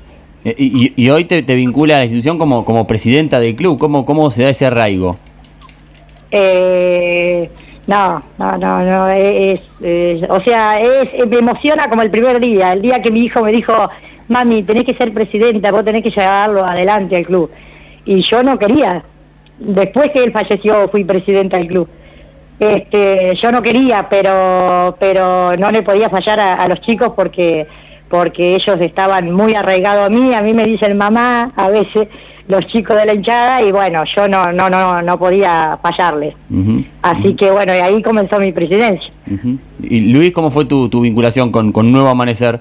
Eh, 0.43 0.55
Y, 0.57 0.87
y- 0.87 0.93
y 1.05 1.09
hoy 1.11 1.25
te, 1.25 1.43
te 1.43 1.53
vincula 1.53 1.95
a 1.95 1.99
la 1.99 2.05
institución 2.05 2.39
como, 2.39 2.65
como 2.65 2.87
presidenta 2.87 3.39
del 3.39 3.55
club. 3.55 3.77
¿Cómo, 3.77 4.03
¿Cómo 4.03 4.31
se 4.31 4.41
da 4.43 4.49
ese 4.49 4.65
arraigo? 4.65 5.15
Eh, 6.31 7.49
no, 7.85 8.21
no, 8.37 8.57
no, 8.57 8.79
no, 8.83 9.09
es, 9.11 9.61
es- 9.81 10.29
o 10.29 10.41
sea, 10.41 10.79
es, 10.79 11.25
me 11.27 11.37
emociona 11.37 11.89
como 11.89 12.01
el 12.01 12.11
primer 12.11 12.39
día, 12.41 12.73
el 12.73 12.81
día 12.81 13.01
que 13.01 13.11
mi 13.11 13.21
hijo 13.21 13.41
me 13.43 13.51
dijo, 13.53 13.89
mami, 14.27 14.63
tenés 14.63 14.83
que 14.83 14.95
ser 14.95 15.13
presidenta, 15.13 15.71
vos 15.71 15.85
tenés 15.85 16.03
que 16.03 16.11
llevarlo 16.11 16.65
adelante 16.65 17.15
al 17.15 17.25
club. 17.25 17.49
Y 18.05 18.21
yo 18.23 18.43
no 18.43 18.57
quería. 18.57 19.03
Después 19.59 20.11
que 20.11 20.23
él 20.23 20.31
falleció, 20.31 20.87
fui 20.89 21.03
presidenta 21.03 21.57
del 21.57 21.67
club. 21.67 21.87
Este, 22.59 23.35
yo 23.41 23.51
no 23.51 23.61
quería, 23.61 24.07
pero, 24.09 24.95
pero 24.99 25.55
no 25.57 25.71
le 25.71 25.83
podía 25.83 26.09
fallar 26.09 26.39
a, 26.39 26.53
a 26.53 26.67
los 26.67 26.81
chicos 26.81 27.13
porque, 27.15 27.67
porque 28.09 28.55
ellos 28.55 28.77
estaban 28.79 29.31
muy 29.31 29.53
arraigados 29.53 30.07
a 30.07 30.09
mí. 30.09 30.33
A 30.33 30.41
mí 30.41 30.53
me 30.53 30.65
dicen 30.65 30.97
mamá 30.97 31.51
a 31.55 31.69
veces 31.69 32.07
los 32.47 32.65
chicos 32.67 32.95
de 32.95 33.05
la 33.05 33.13
hinchada 33.13 33.61
y 33.61 33.71
bueno, 33.71 34.03
yo 34.15 34.27
no, 34.27 34.53
no, 34.53 34.69
no, 34.69 35.01
no 35.01 35.19
podía 35.19 35.77
fallarles. 35.81 36.33
Así 37.01 37.35
que 37.35 37.51
bueno, 37.51 37.75
y 37.75 37.79
ahí 37.79 38.01
comenzó 38.01 38.39
mi 38.39 38.51
presidencia. 38.53 39.11
Y 39.83 39.99
Luis, 40.11 40.31
¿cómo 40.33 40.49
fue 40.49 40.65
tu, 40.65 40.87
tu 40.89 41.01
vinculación 41.01 41.51
con, 41.51 41.71
con 41.71 41.91
Nuevo 41.91 42.07
Amanecer? 42.07 42.59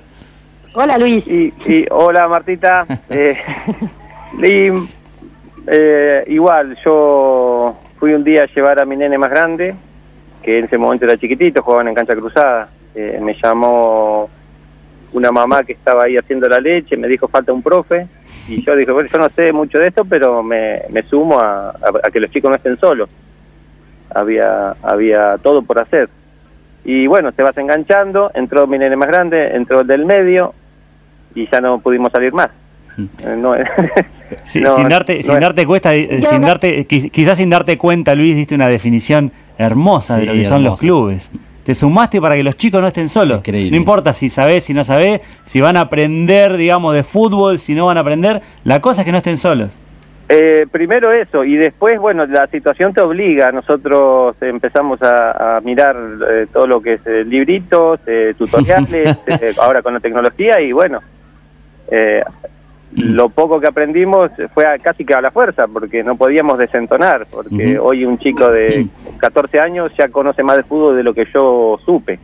Hola 0.78 0.99
Luis. 0.99 1.26
Y, 1.26 1.54
y- 1.66 1.87
hola 1.90 2.28
Martita. 2.28 2.87
Eh, 3.09 3.38
y, 4.42 4.68
eh, 5.68 6.25
igual, 6.26 6.76
yo 6.85 7.75
fui 7.99 8.12
un 8.12 8.23
día 8.25 8.42
a 8.42 8.47
llevar 8.54 8.78
a 8.80 8.85
mi 8.85 8.95
nene 8.97 9.16
más 9.16 9.30
grande, 9.30 9.75
que 10.42 10.59
en 10.59 10.66
ese 10.66 10.76
momento 10.76 11.06
era 11.06 11.16
chiquitito, 11.16 11.62
jugaban 11.62 11.88
en 11.88 11.95
cancha 11.95 12.14
cruzada. 12.14 12.68
Eh, 12.95 13.18
me 13.23 13.35
llamó 13.42 14.28
una 15.14 15.33
mamá 15.33 15.62
que 15.62 15.73
estaba 15.73 16.04
ahí 16.04 16.18
haciendo 16.18 16.47
la 16.49 16.61
leche, 16.61 16.97
me 16.99 17.09
dijo 17.09 17.26
falta 17.28 17.52
un 17.54 17.62
profe. 17.62 18.06
Y 18.49 18.62
yo 18.62 18.76
dije, 18.76 18.92
bueno, 18.92 19.09
yo 19.11 19.18
no 19.18 19.30
sé 19.30 19.50
mucho 19.52 19.78
de 19.78 19.88
esto, 19.88 20.04
pero 20.04 20.42
me, 20.42 20.83
me 20.90 21.02
sumo 21.04 21.38
a, 21.40 21.71
a- 21.71 22.00
a 22.04 22.11
que 22.12 22.21
los 22.21 22.30
chicos 22.30 22.50
no 22.50 22.56
estén 22.56 22.78
solos. 22.78 23.09
Había, 24.14 24.76
había 24.83 25.38
todo 25.38 25.62
por 25.62 25.78
hacer. 25.78 26.11
Y 26.85 27.06
bueno, 27.06 27.33
te 27.33 27.42
vas 27.42 27.56
enganchando, 27.56 28.30
entró 28.35 28.66
mi 28.66 28.78
nene 28.78 28.95
más 28.97 29.09
grande, 29.09 29.54
entró 29.56 29.80
el 29.80 29.87
del 29.87 30.04
medio 30.04 30.52
y 31.37 31.49
ya 31.50 31.61
no 31.61 31.78
pudimos 31.78 32.11
salir 32.11 32.33
más. 32.33 32.49
Eh, 32.99 33.37
no, 33.37 33.55
Sí, 34.45 34.61
no, 34.62 34.75
sin 34.76 34.88
darte, 34.88 35.19
no 35.19 35.23
sin 35.23 35.40
darte 35.40 35.66
cuesta, 35.66 35.95
eh, 35.95 36.21
sin 36.28 36.40
darte, 36.40 36.88
qui- 36.88 37.11
quizás 37.11 37.37
sin 37.38 37.50
darte 37.50 37.76
cuenta, 37.78 38.14
Luis, 38.14 38.35
diste 38.35 38.55
una 38.55 38.69
definición 38.69 39.31
hermosa 39.59 40.16
de 40.19 40.26
lo 40.26 40.33
que 40.33 40.45
son 40.47 40.64
los 40.64 40.78
clubes. 40.81 41.31
Te 41.64 41.75
sumaste 41.75 42.21
para 42.21 42.37
que 42.37 42.43
los 42.45 42.57
chicos 42.57 42.81
no 42.81 42.87
estén 42.87 43.09
solos. 43.09 43.38
Increíble. 43.38 43.71
No 43.73 43.76
importa 43.76 44.12
si 44.12 44.28
sabés, 44.28 44.64
si 44.64 44.73
no 44.73 44.85
sabés, 44.85 45.21
si 45.47 45.61
van 45.61 45.76
a 45.76 45.81
aprender, 45.83 46.57
digamos, 46.57 46.95
de 46.95 47.02
fútbol, 47.02 47.59
si 47.59 47.75
no 47.75 47.87
van 47.87 47.97
a 47.97 48.00
aprender. 48.00 48.40
La 48.64 48.81
cosa 48.81 49.00
es 49.02 49.05
que 49.05 49.11
no 49.12 49.19
estén 49.19 49.37
solos. 49.37 49.71
Eh, 50.28 50.66
primero 50.71 51.12
eso, 51.12 51.45
y 51.45 51.57
después, 51.57 51.99
bueno, 52.00 52.25
la 52.26 52.47
situación 52.49 52.93
te 52.95 53.00
obliga. 53.00 53.50
Nosotros 53.52 54.37
empezamos 54.40 55.02
a, 55.02 55.57
a 55.57 55.61
mirar 55.61 55.97
eh, 56.31 56.47
todo 56.52 56.66
lo 56.66 56.81
que 56.81 56.95
es 56.95 57.00
eh, 57.07 57.25
libritos, 57.25 58.00
eh, 58.07 58.35
tutoriales, 58.38 59.16
eh, 59.26 59.52
ahora 59.61 59.83
con 59.83 59.95
la 59.95 60.00
tecnología, 60.00 60.61
y 60.61 60.73
bueno, 60.73 61.00
eh, 61.90 62.23
lo 62.95 63.28
poco 63.28 63.61
que 63.61 63.66
aprendimos 63.66 64.31
fue 64.55 64.64
a- 64.66 64.78
casi 64.78 65.05
que 65.05 65.12
a 65.14 65.21
la 65.21 65.31
fuerza, 65.31 65.66
porque 65.66 66.02
no 66.02 66.16
podíamos 66.16 66.57
desentonar, 66.59 67.26
porque 67.31 67.78
hoy 67.78 68.05
un 68.05 68.19
chico 68.19 68.49
de 68.50 68.87
14 69.19 69.61
años 69.61 69.93
ya 69.99 70.09
conoce 70.09 70.43
más 70.43 70.57
de 70.57 70.62
fútbol 70.62 70.97
de 70.97 71.02
lo 71.02 71.12
que 71.12 71.26
yo 71.35 71.78
supe 71.85 72.19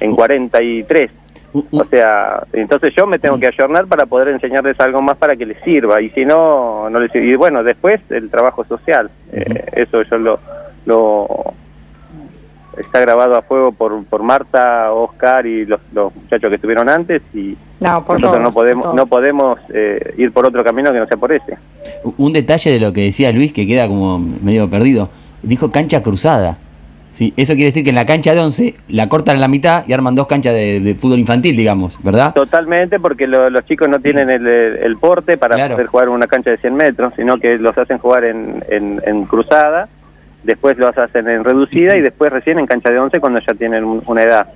en 0.00 0.14
43. 0.14 1.10
U- 1.52 1.64
u- 1.70 1.80
O 1.80 1.84
sea, 1.86 2.42
entonces 2.52 2.94
yo 2.96 3.06
me 3.06 3.18
tengo 3.18 3.38
que 3.38 3.46
ayornar 3.48 3.86
para 3.86 4.06
poder 4.06 4.28
enseñarles 4.28 4.78
algo 4.80 5.02
más 5.02 5.16
para 5.16 5.34
que 5.34 5.46
les 5.46 5.60
sirva. 5.62 6.00
Y 6.00 6.10
si 6.10 6.24
no, 6.24 6.88
no 6.90 7.00
les 7.00 7.10
sirve. 7.10 7.26
Y 7.26 7.34
bueno, 7.34 7.62
después 7.64 8.00
el 8.10 8.30
trabajo 8.30 8.64
social. 8.64 9.10
Eh, 9.32 9.64
eso 9.72 10.02
yo 10.02 10.18
lo, 10.18 10.38
lo. 10.86 11.54
Está 12.80 13.00
grabado 13.00 13.36
a 13.36 13.42
fuego 13.42 13.72
por, 13.72 14.04
por 14.04 14.22
Marta, 14.22 14.92
Oscar 14.92 15.46
y 15.46 15.66
los, 15.66 15.80
los 15.92 16.14
muchachos 16.14 16.48
que 16.48 16.56
estuvieron 16.56 16.88
antes. 16.88 17.22
Y 17.34 17.56
No, 17.80 18.04
por 18.04 18.20
nosotros 18.20 18.42
no 18.42 18.52
podemos, 18.52 18.86
por 18.86 18.94
no 18.94 19.06
podemos 19.06 19.58
eh, 19.72 20.14
ir 20.18 20.32
por 20.32 20.46
otro 20.46 20.64
camino 20.64 20.92
que 20.92 20.98
no 20.98 21.06
sea 21.06 21.16
por 21.16 21.32
ese. 21.32 21.56
Un 22.18 22.32
detalle 22.32 22.70
de 22.72 22.80
lo 22.80 22.92
que 22.92 23.02
decía 23.04 23.32
Luis 23.32 23.52
que 23.52 23.66
queda 23.66 23.86
como 23.88 24.18
medio 24.18 24.68
perdido. 24.68 25.08
Dijo 25.42 25.70
cancha 25.70 26.02
cruzada. 26.02 26.58
Sí, 27.14 27.34
eso 27.36 27.52
quiere 27.54 27.66
decir 27.66 27.84
que 27.84 27.90
en 27.90 27.96
la 27.96 28.06
cancha 28.06 28.34
de 28.34 28.40
11 28.40 28.74
la 28.88 29.08
cortan 29.10 29.36
a 29.36 29.40
la 29.40 29.48
mitad 29.48 29.84
y 29.86 29.92
arman 29.92 30.14
dos 30.14 30.26
canchas 30.26 30.54
de, 30.54 30.80
de 30.80 30.94
fútbol 30.94 31.18
infantil, 31.18 31.54
digamos, 31.54 32.02
¿verdad? 32.02 32.32
Totalmente, 32.32 32.98
porque 32.98 33.26
lo- 33.26 33.50
los 33.50 33.64
chicos 33.66 33.88
no 33.90 33.98
tienen 33.98 34.30
el, 34.30 34.46
el 34.46 34.96
porte 34.96 35.36
para 35.36 35.54
Claro. 35.56 35.74
poder 35.74 35.88
jugar 35.88 36.08
en 36.08 36.14
una 36.14 36.26
cancha 36.28 36.50
de 36.50 36.56
100 36.56 36.74
metros, 36.74 37.12
sino 37.16 37.36
que 37.36 37.58
los 37.58 37.76
hacen 37.76 37.98
jugar 37.98 38.24
en, 38.24 38.64
en, 38.70 39.02
en 39.04 39.24
cruzada, 39.26 39.88
después 40.42 40.78
los 40.78 40.96
hacen 40.96 41.28
en 41.28 41.44
reducida 41.44 41.96
y 41.96 42.00
después 42.00 42.30
recién 42.32 42.58
en 42.58 42.66
cancha 42.66 42.90
de 42.90 42.98
11 42.98 43.20
cuando 43.20 43.40
ya 43.40 43.54
tienen 43.54 43.84
un- 43.84 44.02
una 44.06 44.22
edad, 44.22 44.46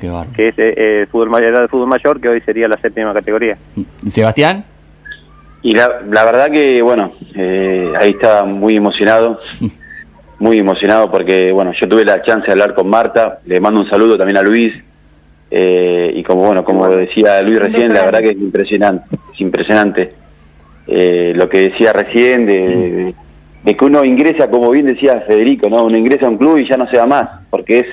Qué 0.00 0.10
que 0.34 0.48
es 0.48 0.58
eh, 0.58 0.74
eh, 0.76 1.06
fútbol 1.10 1.30
mayor, 1.30 1.50
edad 1.52 1.60
de 1.62 1.68
fútbol 1.68 1.88
mayor, 1.88 2.20
que 2.20 2.28
hoy 2.28 2.40
sería 2.40 2.66
la 2.68 2.76
séptima 2.78 3.12
categoría. 3.14 3.56
¿Y 4.02 4.10
Sebastián? 4.10 4.64
Y 5.62 5.72
la, 5.72 6.00
la 6.10 6.24
verdad 6.24 6.50
que, 6.50 6.82
bueno, 6.82 7.12
eh, 7.36 7.92
ahí 8.00 8.10
está 8.10 8.42
muy 8.44 8.76
emocionado, 8.76 9.38
muy 10.40 10.58
emocionado 10.58 11.08
porque, 11.10 11.52
bueno, 11.52 11.72
yo 11.72 11.88
tuve 11.88 12.04
la 12.04 12.20
chance 12.22 12.46
de 12.46 12.52
hablar 12.52 12.74
con 12.74 12.88
Marta, 12.90 13.38
le 13.46 13.60
mando 13.60 13.80
un 13.80 13.88
saludo 13.88 14.18
también 14.18 14.38
a 14.38 14.42
Luis, 14.42 14.74
eh, 15.52 16.12
y 16.16 16.22
como, 16.24 16.46
bueno, 16.46 16.64
como 16.64 16.88
decía 16.88 17.40
Luis 17.42 17.60
recién, 17.60 17.92
la 17.94 18.04
verdad 18.06 18.20
que 18.20 18.30
es 18.30 18.36
impresionante, 18.38 19.04
es 19.34 19.40
impresionante. 19.40 20.12
Eh, 20.88 21.32
lo 21.36 21.48
que 21.48 21.68
decía 21.68 21.92
recién 21.92 22.44
de, 22.44 22.54
de 22.58 23.14
que 23.64 23.84
uno 23.84 24.04
ingresa, 24.04 24.50
como 24.50 24.70
bien 24.70 24.86
decía 24.86 25.24
Federico, 25.26 25.68
¿no? 25.68 25.84
Uno 25.84 25.96
ingresa 25.96 26.26
a 26.26 26.30
un 26.30 26.38
club 26.38 26.58
y 26.58 26.68
ya 26.68 26.76
no 26.76 26.88
se 26.88 26.98
va 26.98 27.06
más, 27.06 27.28
porque 27.50 27.80
es 27.80 27.86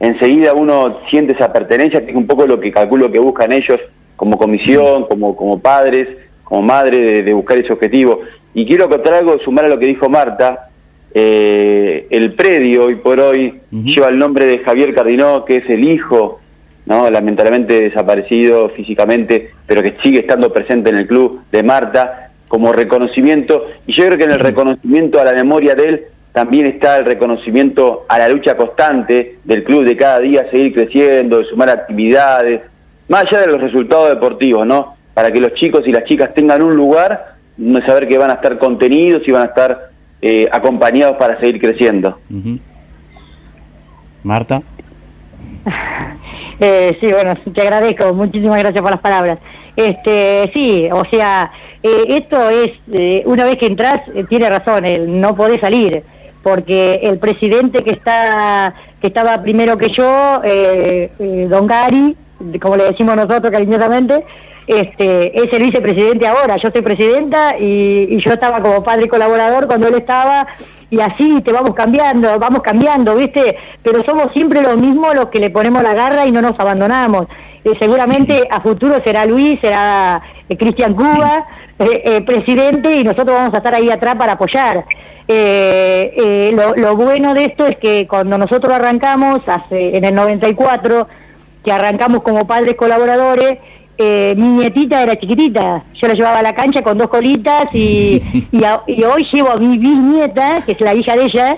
enseguida 0.00 0.54
uno 0.54 0.98
siente 1.08 1.34
esa 1.34 1.52
pertenencia, 1.52 2.04
que 2.04 2.10
es 2.10 2.16
un 2.16 2.26
poco 2.26 2.46
lo 2.46 2.58
que 2.58 2.72
calculo 2.72 3.10
que 3.10 3.20
buscan 3.20 3.52
ellos 3.52 3.80
como 4.16 4.36
comisión, 4.36 5.06
como, 5.06 5.36
como 5.36 5.60
padres, 5.60 6.08
como 6.42 6.62
madre, 6.62 7.00
de, 7.00 7.22
de 7.22 7.32
buscar 7.32 7.58
ese 7.58 7.72
objetivo. 7.72 8.20
Y 8.54 8.66
quiero 8.66 8.88
contar 8.88 9.14
algo, 9.14 9.38
sumar 9.38 9.64
a 9.64 9.68
lo 9.68 9.78
que 9.78 9.86
dijo 9.86 10.08
Marta, 10.08 10.68
eh, 11.16 12.08
el 12.10 12.32
predio 12.34 12.86
hoy 12.86 12.96
por 12.96 13.20
hoy 13.20 13.60
lleva 13.70 14.08
el 14.08 14.18
nombre 14.18 14.46
de 14.46 14.58
Javier 14.58 14.92
Cardinó, 14.92 15.44
que 15.44 15.58
es 15.58 15.70
el 15.70 15.88
hijo, 15.88 16.40
¿no? 16.86 17.08
lamentablemente 17.08 17.82
desaparecido 17.82 18.70
físicamente, 18.70 19.52
pero 19.64 19.80
que 19.80 19.94
sigue 20.02 20.20
estando 20.20 20.52
presente 20.52 20.90
en 20.90 20.96
el 20.96 21.06
club 21.06 21.40
de 21.52 21.62
Marta, 21.62 22.23
como 22.48 22.72
reconocimiento. 22.72 23.66
Y 23.86 23.92
yo 23.92 24.06
creo 24.06 24.18
que 24.18 24.24
en 24.24 24.32
el 24.32 24.40
reconocimiento 24.40 25.20
a 25.20 25.24
la 25.24 25.32
memoria 25.32 25.74
de 25.74 25.84
él 25.84 26.04
también 26.32 26.66
está 26.66 26.98
el 26.98 27.06
reconocimiento 27.06 28.06
a 28.08 28.18
la 28.18 28.28
lucha 28.28 28.56
constante 28.56 29.38
del 29.44 29.62
club 29.62 29.84
de 29.84 29.96
cada 29.96 30.18
día 30.18 30.50
seguir 30.50 30.74
creciendo, 30.74 31.38
de 31.38 31.44
sumar 31.44 31.70
actividades, 31.70 32.62
más 33.08 33.24
allá 33.24 33.42
de 33.42 33.46
los 33.46 33.60
resultados 33.60 34.08
deportivos, 34.08 34.66
¿no? 34.66 34.96
Para 35.14 35.30
que 35.30 35.40
los 35.40 35.54
chicos 35.54 35.86
y 35.86 35.92
las 35.92 36.04
chicas 36.04 36.34
tengan 36.34 36.62
un 36.62 36.74
lugar, 36.74 37.36
no 37.56 37.80
saber 37.86 38.08
que 38.08 38.18
van 38.18 38.32
a 38.32 38.34
estar 38.34 38.58
contenidos 38.58 39.22
y 39.26 39.30
van 39.30 39.42
a 39.42 39.46
estar 39.46 39.90
eh, 40.22 40.48
acompañados 40.50 41.16
para 41.18 41.38
seguir 41.38 41.60
creciendo. 41.60 42.18
Marta. 44.22 44.62
Eh, 46.60 46.96
sí, 47.00 47.08
bueno, 47.08 47.34
te 47.52 47.62
agradezco, 47.62 48.14
muchísimas 48.14 48.60
gracias 48.60 48.80
por 48.80 48.92
las 48.92 49.00
palabras. 49.00 49.40
Este, 49.76 50.50
sí, 50.54 50.88
o 50.92 51.04
sea, 51.06 51.50
eh, 51.82 52.04
esto 52.08 52.48
es, 52.48 52.70
eh, 52.92 53.22
una 53.26 53.44
vez 53.44 53.56
que 53.56 53.66
entras, 53.66 54.02
eh, 54.14 54.24
tiene 54.28 54.48
razón, 54.48 54.84
no 55.20 55.34
podés 55.34 55.60
salir, 55.60 56.02
porque 56.42 57.00
el 57.02 57.18
presidente 57.18 57.82
que 57.82 57.90
está 57.90 58.74
que 59.00 59.08
estaba 59.08 59.42
primero 59.42 59.76
que 59.76 59.90
yo, 59.90 60.40
Don 61.48 61.66
Gary, 61.66 62.16
como 62.58 62.76
le 62.76 62.84
decimos 62.84 63.16
nosotros 63.16 63.50
cariñosamente, 63.50 64.24
este, 64.66 65.38
es 65.38 65.52
el 65.52 65.62
vicepresidente 65.62 66.26
ahora, 66.26 66.56
yo 66.56 66.70
soy 66.70 66.80
presidenta 66.80 67.58
y 67.58 68.16
yo 68.18 68.32
estaba 68.32 68.62
como 68.62 68.82
padre 68.82 69.08
colaborador 69.08 69.66
cuando 69.66 69.88
él 69.88 69.94
estaba 69.96 70.46
y 70.94 71.00
así 71.00 71.42
te 71.42 71.52
vamos 71.52 71.74
cambiando, 71.74 72.38
vamos 72.38 72.62
cambiando, 72.62 73.16
¿viste? 73.16 73.56
Pero 73.82 74.04
somos 74.04 74.32
siempre 74.32 74.62
los 74.62 74.76
mismos 74.76 75.14
los 75.14 75.26
que 75.26 75.40
le 75.40 75.50
ponemos 75.50 75.82
la 75.82 75.92
garra 75.92 76.26
y 76.26 76.32
no 76.32 76.40
nos 76.40 76.58
abandonamos. 76.58 77.26
Eh, 77.64 77.72
seguramente 77.78 78.46
a 78.50 78.60
futuro 78.60 79.00
será 79.04 79.24
Luis, 79.24 79.58
será 79.60 80.20
eh, 80.48 80.56
Cristian 80.56 80.94
Cuba, 80.94 81.46
eh, 81.78 82.02
eh, 82.04 82.20
presidente, 82.20 82.94
y 82.96 83.04
nosotros 83.04 83.34
vamos 83.34 83.54
a 83.54 83.58
estar 83.58 83.74
ahí 83.74 83.90
atrás 83.90 84.16
para 84.16 84.32
apoyar. 84.32 84.84
Lo, 86.52 86.74
lo 86.76 86.96
bueno 86.96 87.34
de 87.34 87.44
esto 87.46 87.66
es 87.66 87.76
que 87.78 88.06
cuando 88.06 88.36
nosotros 88.38 88.72
arrancamos, 88.74 89.40
hace 89.46 89.96
en 89.96 90.04
el 90.04 90.14
94, 90.14 91.08
que 91.64 91.72
arrancamos 91.72 92.22
como 92.22 92.46
padres 92.46 92.74
colaboradores, 92.74 93.58
eh, 93.96 94.34
mi 94.36 94.48
nietita 94.48 95.02
era 95.02 95.16
chiquitita, 95.16 95.84
yo 95.94 96.08
la 96.08 96.14
llevaba 96.14 96.40
a 96.40 96.42
la 96.42 96.54
cancha 96.54 96.82
con 96.82 96.98
dos 96.98 97.08
colitas 97.08 97.66
y, 97.72 98.20
y, 98.52 98.64
a- 98.64 98.82
y 98.86 99.02
hoy 99.04 99.24
llevo 99.32 99.50
a 99.50 99.56
mi 99.56 99.78
bisnieta, 99.78 100.62
que 100.66 100.72
es 100.72 100.80
la 100.80 100.94
hija 100.94 101.16
de 101.16 101.24
ella, 101.24 101.56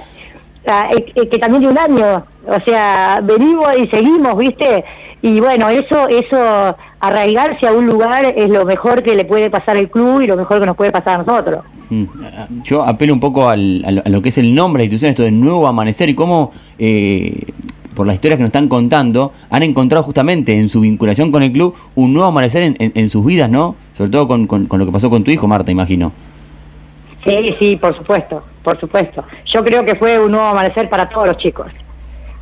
eh, 0.66 1.06
eh, 1.14 1.28
que 1.28 1.38
también 1.38 1.62
de 1.62 1.68
un 1.68 1.78
año, 1.78 2.24
o 2.46 2.60
sea, 2.64 3.20
venimos 3.22 3.68
y 3.78 3.86
seguimos, 3.88 4.36
¿viste? 4.36 4.84
Y 5.22 5.40
bueno, 5.40 5.68
eso, 5.68 6.08
eso, 6.08 6.76
arraigarse 7.00 7.66
a 7.66 7.72
un 7.72 7.86
lugar 7.86 8.24
es 8.36 8.48
lo 8.48 8.64
mejor 8.64 9.02
que 9.02 9.14
le 9.16 9.24
puede 9.24 9.50
pasar 9.50 9.76
al 9.76 9.88
club 9.88 10.20
y 10.22 10.26
lo 10.26 10.36
mejor 10.36 10.60
que 10.60 10.66
nos 10.66 10.76
puede 10.76 10.92
pasar 10.92 11.20
a 11.20 11.22
nosotros. 11.24 11.64
Mm. 11.90 12.04
Yo 12.64 12.82
apelo 12.82 13.12
un 13.14 13.20
poco 13.20 13.48
al- 13.48 14.02
a, 14.04 14.08
lo, 14.08 14.20
que 14.22 14.28
es 14.30 14.38
el 14.38 14.54
nombre 14.54 14.82
de 14.82 14.88
la 14.88 14.92
institución, 14.94 15.10
esto 15.10 15.22
de 15.22 15.30
Nuevo 15.30 15.66
Amanecer, 15.66 16.08
y 16.08 16.14
cómo, 16.14 16.52
eh, 16.78 17.44
por 17.94 18.06
las 18.06 18.14
historias 18.14 18.36
que 18.38 18.42
nos 18.42 18.48
están 18.50 18.68
contando, 18.68 19.32
han 19.50 19.62
encontrado 19.62 20.02
justamente 20.04 20.52
en 20.58 20.68
su 20.68 20.80
vinculación 20.80 21.32
con 21.32 21.42
el 21.42 21.52
club 21.52 21.74
un 21.94 22.12
nuevo 22.12 22.28
amanecer 22.28 22.62
en, 22.78 22.92
en- 22.94 23.08
sus 23.08 23.24
vidas, 23.24 23.48
¿no? 23.50 23.74
Sobre 23.96 24.10
todo 24.10 24.28
con- 24.28 24.46
con 24.46 24.66
lo 24.78 24.84
que 24.86 24.92
pasó 24.92 25.08
con 25.10 25.24
tu 25.24 25.30
hijo, 25.30 25.46
Marta, 25.48 25.70
imagino. 25.70 26.12
Sí, 27.26 27.56
sí, 27.58 27.76
por 27.76 27.96
supuesto, 27.96 28.42
por 28.62 28.78
supuesto. 28.78 29.24
Yo 29.46 29.64
creo 29.64 29.84
que 29.84 29.96
fue 29.96 30.18
un 30.18 30.32
nuevo 30.32 30.46
amanecer 30.46 30.88
para 30.88 31.08
todos 31.08 31.26
los 31.26 31.36
chicos. 31.38 31.66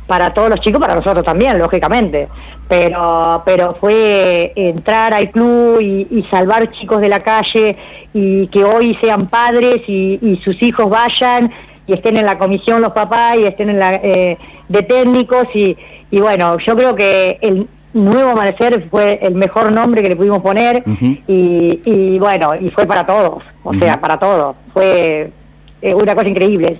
Para 0.05 0.33
todos 0.33 0.49
los 0.49 0.59
chicos, 0.59 0.79
para 0.79 0.93
nosotros 0.93 1.25
también, 1.25 1.57
lógicamente. 1.57 2.27
Pero, 2.67 3.41
pero 3.45 3.75
fue 3.79 4.53
entrar 4.55 5.13
al 5.13 5.31
club 5.31 5.79
y, 5.81 6.23
salvar 6.29 6.71
chicos 6.71 7.01
de 7.01 7.09
la 7.09 7.21
calle 7.21 7.77
y 8.13 8.47
que 8.47 8.63
hoy 8.63 8.95
sean 9.01 9.27
padres 9.27 9.81
y, 9.87 10.39
sus 10.43 10.61
hijos 10.61 10.89
vayan 10.89 11.51
y 11.87 11.93
estén 11.93 12.17
en 12.17 12.25
la 12.25 12.37
comisión 12.37 12.81
los 12.81 12.93
papás 12.93 13.37
y 13.37 13.45
estén 13.45 13.69
en 13.69 13.79
la 13.79 13.93
eh, 13.95 14.37
de 14.69 14.81
técnicos 14.83 15.47
y 15.53 15.77
bueno, 16.11 16.57
yo 16.59 16.75
creo 16.75 16.95
que 16.95 17.37
el 17.41 17.67
nuevo 17.95 18.29
amanecer 18.31 18.87
fue 18.91 19.17
el 19.21 19.33
mejor 19.35 19.71
nombre 19.71 20.01
que 20.03 20.09
le 20.09 20.15
pudimos 20.15 20.41
poner 20.41 20.83
y, 21.27 21.79
y 21.85 22.19
bueno, 22.19 22.51
y 22.59 22.69
fue 22.69 22.85
para 22.85 23.05
todos, 23.05 23.41
o 23.63 23.73
sea, 23.73 23.99
para 23.99 24.19
todos. 24.19 24.55
Fue 24.73 25.31
eh, 25.81 25.93
una 25.95 26.13
cosa 26.13 26.27
increíble. 26.29 26.77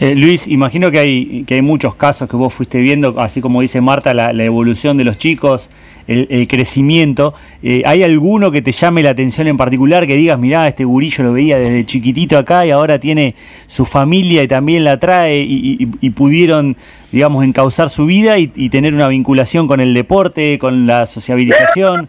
Eh, 0.00 0.14
Luis, 0.14 0.48
imagino 0.48 0.90
que 0.90 0.98
hay, 0.98 1.44
que 1.46 1.56
hay 1.56 1.62
muchos 1.62 1.94
casos 1.94 2.26
que 2.26 2.36
vos 2.36 2.54
fuiste 2.54 2.78
viendo, 2.80 3.20
así 3.20 3.42
como 3.42 3.60
dice 3.60 3.82
Marta, 3.82 4.14
la, 4.14 4.32
la 4.32 4.44
evolución 4.44 4.96
de 4.96 5.04
los 5.04 5.18
chicos, 5.18 5.68
el, 6.06 6.26
el 6.30 6.48
crecimiento. 6.48 7.34
Eh, 7.62 7.82
¿Hay 7.84 8.02
alguno 8.02 8.50
que 8.50 8.62
te 8.62 8.72
llame 8.72 9.02
la 9.02 9.10
atención 9.10 9.46
en 9.46 9.58
particular, 9.58 10.06
que 10.06 10.16
digas, 10.16 10.38
mirá, 10.38 10.66
este 10.68 10.84
gurillo 10.86 11.22
lo 11.24 11.32
veía 11.34 11.58
desde 11.58 11.84
chiquitito 11.84 12.38
acá 12.38 12.64
y 12.64 12.70
ahora 12.70 12.98
tiene 12.98 13.34
su 13.66 13.84
familia 13.84 14.42
y 14.42 14.48
también 14.48 14.84
la 14.84 14.98
trae 14.98 15.40
y, 15.42 15.76
y- 15.82 15.88
y 16.00 16.10
pudieron, 16.10 16.74
digamos, 17.12 17.44
encauzar 17.44 17.90
su 17.90 18.06
vida 18.06 18.38
y, 18.38 18.52
y 18.54 18.68
tener 18.70 18.94
una 18.94 19.08
vinculación 19.08 19.66
con 19.66 19.80
el 19.80 19.94
deporte, 19.94 20.58
con 20.58 20.86
la 20.86 21.06
sociabilización? 21.06 22.08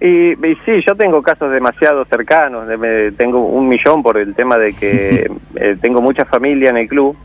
Y, 0.00 0.32
y 0.32 0.56
sí, 0.66 0.82
yo 0.86 0.94
tengo 0.96 1.22
casos 1.22 1.50
demasiado 1.52 2.04
cercanos, 2.04 2.66
de- 2.68 2.76
me- 2.76 3.12
tengo 3.12 3.46
un 3.46 3.68
millón 3.68 4.02
por 4.02 4.18
el 4.18 4.34
tema 4.34 4.58
de 4.58 4.72
que 4.74 5.30
eh, 5.56 5.76
tengo 5.80 6.02
mucha 6.02 6.24
familia 6.24 6.70
en 6.70 6.76
el 6.78 6.88
club 6.88 7.16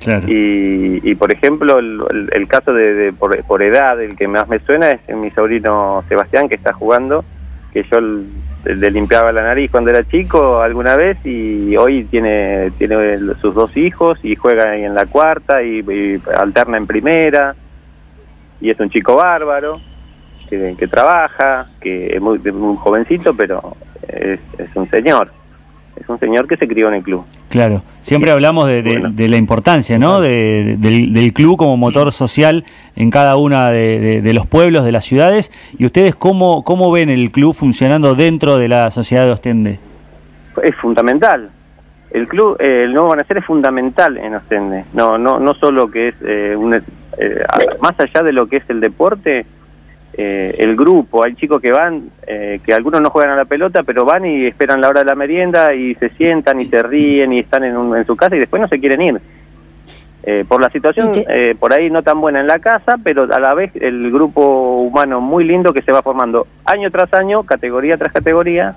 Claro. 0.00 0.28
y, 0.28 1.00
y, 1.02 1.14
por 1.14 1.32
ejemplo 1.32 1.78
el, 1.78 2.02
el- 2.10 2.28
el 2.32 2.48
caso 2.48 2.74
de, 2.74 2.92
de- 2.94 3.12
por, 3.12 3.42
por 3.44 3.62
edad, 3.62 4.02
el 4.02 4.16
que 4.16 4.28
más 4.28 4.46
me 4.48 4.58
suena 4.58 4.90
es 4.90 5.16
mi 5.16 5.30
sobrino 5.30 6.04
Sebastián 6.08 6.48
que 6.48 6.56
está 6.56 6.72
jugando, 6.74 7.24
que 7.72 7.84
yo 7.84 7.98
le 8.64 8.90
limpiaba 8.90 9.30
la 9.32 9.42
nariz 9.42 9.70
cuando 9.70 9.90
era 9.90 10.06
chico 10.08 10.60
alguna 10.60 10.96
vez 10.96 11.18
y 11.24 11.76
hoy 11.76 12.04
tiene, 12.04 12.70
tiene 12.78 13.18
sus 13.40 13.54
dos 13.54 13.76
hijos 13.76 14.18
y 14.22 14.36
juega 14.36 14.76
en 14.76 14.94
la 14.94 15.06
cuarta 15.06 15.62
y, 15.62 16.20
alterna 16.36 16.78
en 16.78 16.86
primera 16.86 17.54
y 18.60 18.70
es 18.70 18.80
un 18.80 18.90
chico 18.90 19.16
bárbaro 19.16 19.80
que, 20.48 20.88
trabaja, 20.88 21.66
que 21.80 22.14
es 22.14 22.20
muy, 22.20 22.38
muy 22.38 22.76
jovencito, 22.76 23.34
pero 23.34 23.76
es, 24.06 24.38
es 24.56 24.68
un 24.76 24.88
señor. 24.88 25.30
Es 26.00 26.08
un 26.08 26.18
señor 26.18 26.48
que 26.48 26.56
se 26.56 26.66
crió 26.66 26.88
en 26.88 26.94
el 26.94 27.02
club. 27.02 27.24
Claro, 27.48 27.82
siempre 28.02 28.32
hablamos 28.32 28.66
de, 28.66 28.82
de- 28.82 28.90
Bueno. 28.98 29.10
de 29.12 29.28
la 29.28 29.36
importancia 29.36 29.98
¿no? 29.98 30.20
De- 30.20 30.64
de- 30.64 30.76
del, 30.76 31.12
del 31.12 31.32
club 31.32 31.56
como 31.56 31.76
motor 31.76 32.12
social 32.12 32.64
en 32.96 33.10
cada 33.10 33.36
una 33.36 33.70
de, 33.70 34.32
los 34.34 34.46
pueblos, 34.46 34.84
de 34.84 34.92
las 34.92 35.04
ciudades. 35.04 35.52
¿Y 35.78 35.84
ustedes 35.86 36.14
cómo, 36.14 36.64
cómo 36.64 36.90
ven 36.90 37.10
el 37.10 37.30
club 37.30 37.54
funcionando 37.54 38.14
dentro 38.14 38.56
de 38.56 38.68
la 38.68 38.90
sociedad 38.90 39.24
de 39.24 39.30
Ostende? 39.32 39.78
Es 40.62 40.74
fundamental. 40.76 41.50
El 42.10 42.28
club, 42.28 42.56
eh, 42.60 42.82
el 42.84 42.92
nuevo 42.92 43.08
Amanecer 43.12 43.38
es 43.38 43.44
fundamental 43.44 44.16
en 44.18 44.34
Ostende. 44.34 44.84
No, 44.92 45.18
no, 45.18 45.38
no 45.40 45.54
solo 45.54 45.90
que 45.90 46.08
es 46.08 46.14
eh, 46.24 46.54
un, 46.56 46.74
eh, 46.74 46.82
más 47.80 47.94
allá 47.98 48.22
de 48.22 48.32
lo 48.32 48.46
que 48.46 48.58
es 48.58 48.64
el 48.68 48.80
deporte, 48.80 49.46
eh, 50.16 50.54
el 50.58 50.76
grupo, 50.76 51.24
hay 51.24 51.34
chicos 51.34 51.60
que 51.60 51.72
van, 51.72 52.10
eh, 52.26 52.60
que 52.64 52.72
algunos 52.72 53.00
no 53.00 53.10
juegan 53.10 53.32
a 53.32 53.36
la 53.36 53.44
pelota, 53.44 53.82
pero 53.82 54.04
van 54.04 54.24
y 54.24 54.46
esperan 54.46 54.80
la 54.80 54.88
hora 54.88 55.00
de 55.00 55.06
la 55.06 55.14
merienda 55.14 55.74
y 55.74 55.94
se 55.96 56.08
sientan 56.10 56.60
y 56.60 56.66
se 56.66 56.82
ríen 56.82 57.32
y 57.32 57.40
están 57.40 57.64
en, 57.64 57.76
un- 57.76 57.96
en 57.96 58.06
su 58.06 58.14
casa 58.16 58.36
y 58.36 58.38
después 58.38 58.60
no 58.62 58.68
se 58.68 58.78
quieren 58.80 59.02
ir. 59.02 59.20
Eh, 60.26 60.44
por 60.48 60.58
la 60.58 60.70
situación 60.70 61.16
¿Y 61.16 61.24
eh, 61.28 61.54
por 61.58 61.74
ahí 61.74 61.90
no 61.90 62.02
tan 62.02 62.18
buena 62.18 62.40
en 62.40 62.46
la 62.46 62.58
casa, 62.58 62.96
pero 63.04 63.24
a 63.24 63.38
la 63.38 63.52
vez 63.52 63.72
el 63.76 64.10
grupo 64.10 64.78
humano 64.80 65.20
muy 65.20 65.44
lindo 65.44 65.74
que 65.74 65.82
se 65.82 65.92
va 65.92 66.00
formando 66.00 66.46
año 66.64 66.90
tras 66.90 67.12
año, 67.12 67.42
categoría 67.42 67.98
tras 67.98 68.10
categoría, 68.12 68.74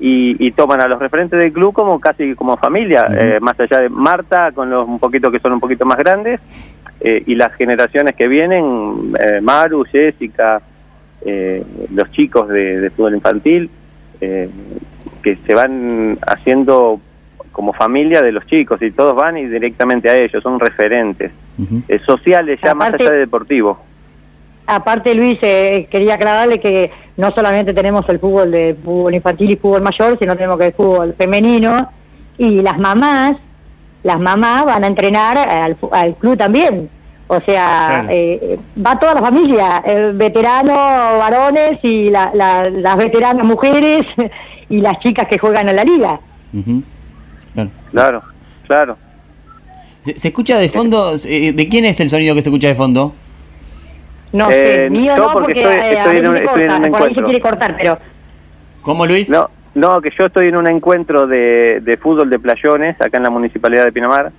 y, 0.00 0.36
y 0.38 0.52
toman 0.52 0.80
a 0.80 0.88
los 0.88 0.98
referentes 0.98 1.38
del 1.38 1.52
club 1.52 1.72
como 1.72 2.00
casi 2.00 2.34
como 2.34 2.56
familia, 2.56 3.08
eh, 3.10 3.38
más 3.40 3.58
allá 3.58 3.80
de 3.80 3.88
Marta, 3.88 4.52
con 4.52 4.70
los 4.70 4.86
un 4.86 4.98
poquito 4.98 5.30
que 5.30 5.40
son 5.40 5.52
un 5.52 5.60
poquito 5.60 5.84
más 5.86 5.98
grandes, 5.98 6.40
eh, 7.00 7.22
y 7.26 7.34
las 7.34 7.52
generaciones 7.54 8.14
que 8.16 8.28
vienen, 8.28 9.12
eh, 9.20 9.40
Maru, 9.40 9.84
Jessica, 9.84 10.60
eh, 11.22 11.62
los 11.94 12.10
chicos 12.12 12.48
de, 12.48 12.80
de 12.80 12.90
fútbol 12.90 13.14
infantil, 13.14 13.70
eh, 14.20 14.48
que 15.22 15.36
se 15.46 15.54
van 15.54 16.18
haciendo 16.26 17.00
como 17.52 17.72
familia 17.72 18.22
de 18.22 18.30
los 18.30 18.46
chicos 18.46 18.80
y 18.82 18.92
todos 18.92 19.16
van 19.16 19.36
y 19.36 19.46
directamente 19.46 20.08
a 20.08 20.16
ellos, 20.16 20.42
son 20.42 20.60
referentes. 20.60 21.32
Eh, 21.88 21.98
sociales 22.06 22.60
ya 22.62 22.72
más 22.72 22.94
allá 22.94 23.10
de 23.10 23.18
deportivo. 23.18 23.80
Aparte, 24.70 25.14
Luis, 25.14 25.38
eh, 25.40 25.88
quería 25.90 26.14
aclararle 26.14 26.60
que 26.60 26.90
no 27.16 27.30
solamente 27.32 27.72
tenemos 27.72 28.06
el 28.10 28.18
fútbol 28.18 28.50
de 28.50 28.76
fútbol 28.84 29.14
infantil 29.14 29.50
y 29.52 29.56
fútbol 29.56 29.80
mayor, 29.80 30.18
sino 30.18 30.34
tenemos 30.36 30.58
que 30.58 30.66
el 30.66 30.72
fútbol 30.74 31.14
femenino 31.16 31.90
y 32.36 32.60
las 32.60 32.78
mamás, 32.78 33.38
las 34.02 34.20
mamás 34.20 34.66
van 34.66 34.84
a 34.84 34.86
entrenar 34.86 35.38
al, 35.38 36.14
club 36.16 36.36
también. 36.36 36.90
O 37.28 37.40
sea, 37.40 37.88
Claro. 37.88 38.08
eh, 38.10 38.58
va 38.84 38.98
toda 38.98 39.14
la 39.14 39.20
familia, 39.22 39.82
el 39.86 40.12
veterano 40.12 40.74
varones 41.18 41.78
y 41.82 42.10
la- 42.10 42.30
la- 42.34 42.68
las 42.68 42.96
veteranas 42.98 43.44
mujeres 43.46 44.06
y 44.68 44.80
las 44.82 44.98
chicas 45.00 45.28
que 45.28 45.38
juegan 45.38 45.68
en 45.70 45.76
la 45.76 45.84
liga. 45.84 46.20
Claro, 47.90 48.22
claro. 48.66 48.96
¿Se, 50.04 50.18
se 50.18 50.28
escucha 50.28 50.58
de 50.58 50.68
fondo? 50.68 51.14
eh, 51.24 51.52
¿De 51.52 51.68
quién 51.68 51.84
es 51.86 51.98
el 52.00 52.10
sonido 52.10 52.34
que 52.34 52.42
se 52.42 52.48
escucha 52.50 52.68
de 52.68 52.74
fondo? 52.74 53.14
No 54.32 54.50
Eh, 54.50 54.74
sé, 54.74 54.90
mío 54.90 55.14
yo 55.16 55.26
no, 55.26 55.32
porque 55.32 55.54
porque, 55.54 55.60
estoy- 55.60 55.74
eh, 55.74 55.92
estoy 55.98 56.18
en 56.18 56.28
un- 56.28 56.36
estoy 56.36 56.62
en 56.62 56.70
un 56.70 56.76
por 56.76 56.82
ahí 56.82 56.82
se 56.82 56.86
encuentro. 56.88 57.24
quiere 57.24 57.40
cortar, 57.40 57.76
pero 57.78 57.98
¿Cómo, 58.82 59.06
Luis? 59.06 59.28
No, 59.28 59.50
no, 59.74 60.00
que 60.00 60.10
yo 60.18 60.26
estoy 60.26 60.48
en 60.48 60.56
un 60.56 60.66
encuentro 60.66 61.26
de, 61.26 61.80
de 61.82 61.96
fútbol 61.96 62.28
de 62.30 62.38
playones 62.38 63.00
acá 63.00 63.16
en 63.18 63.22
la 63.24 63.30
municipalidad 63.30 63.84
de 63.84 63.92
Pinamar. 63.92 64.30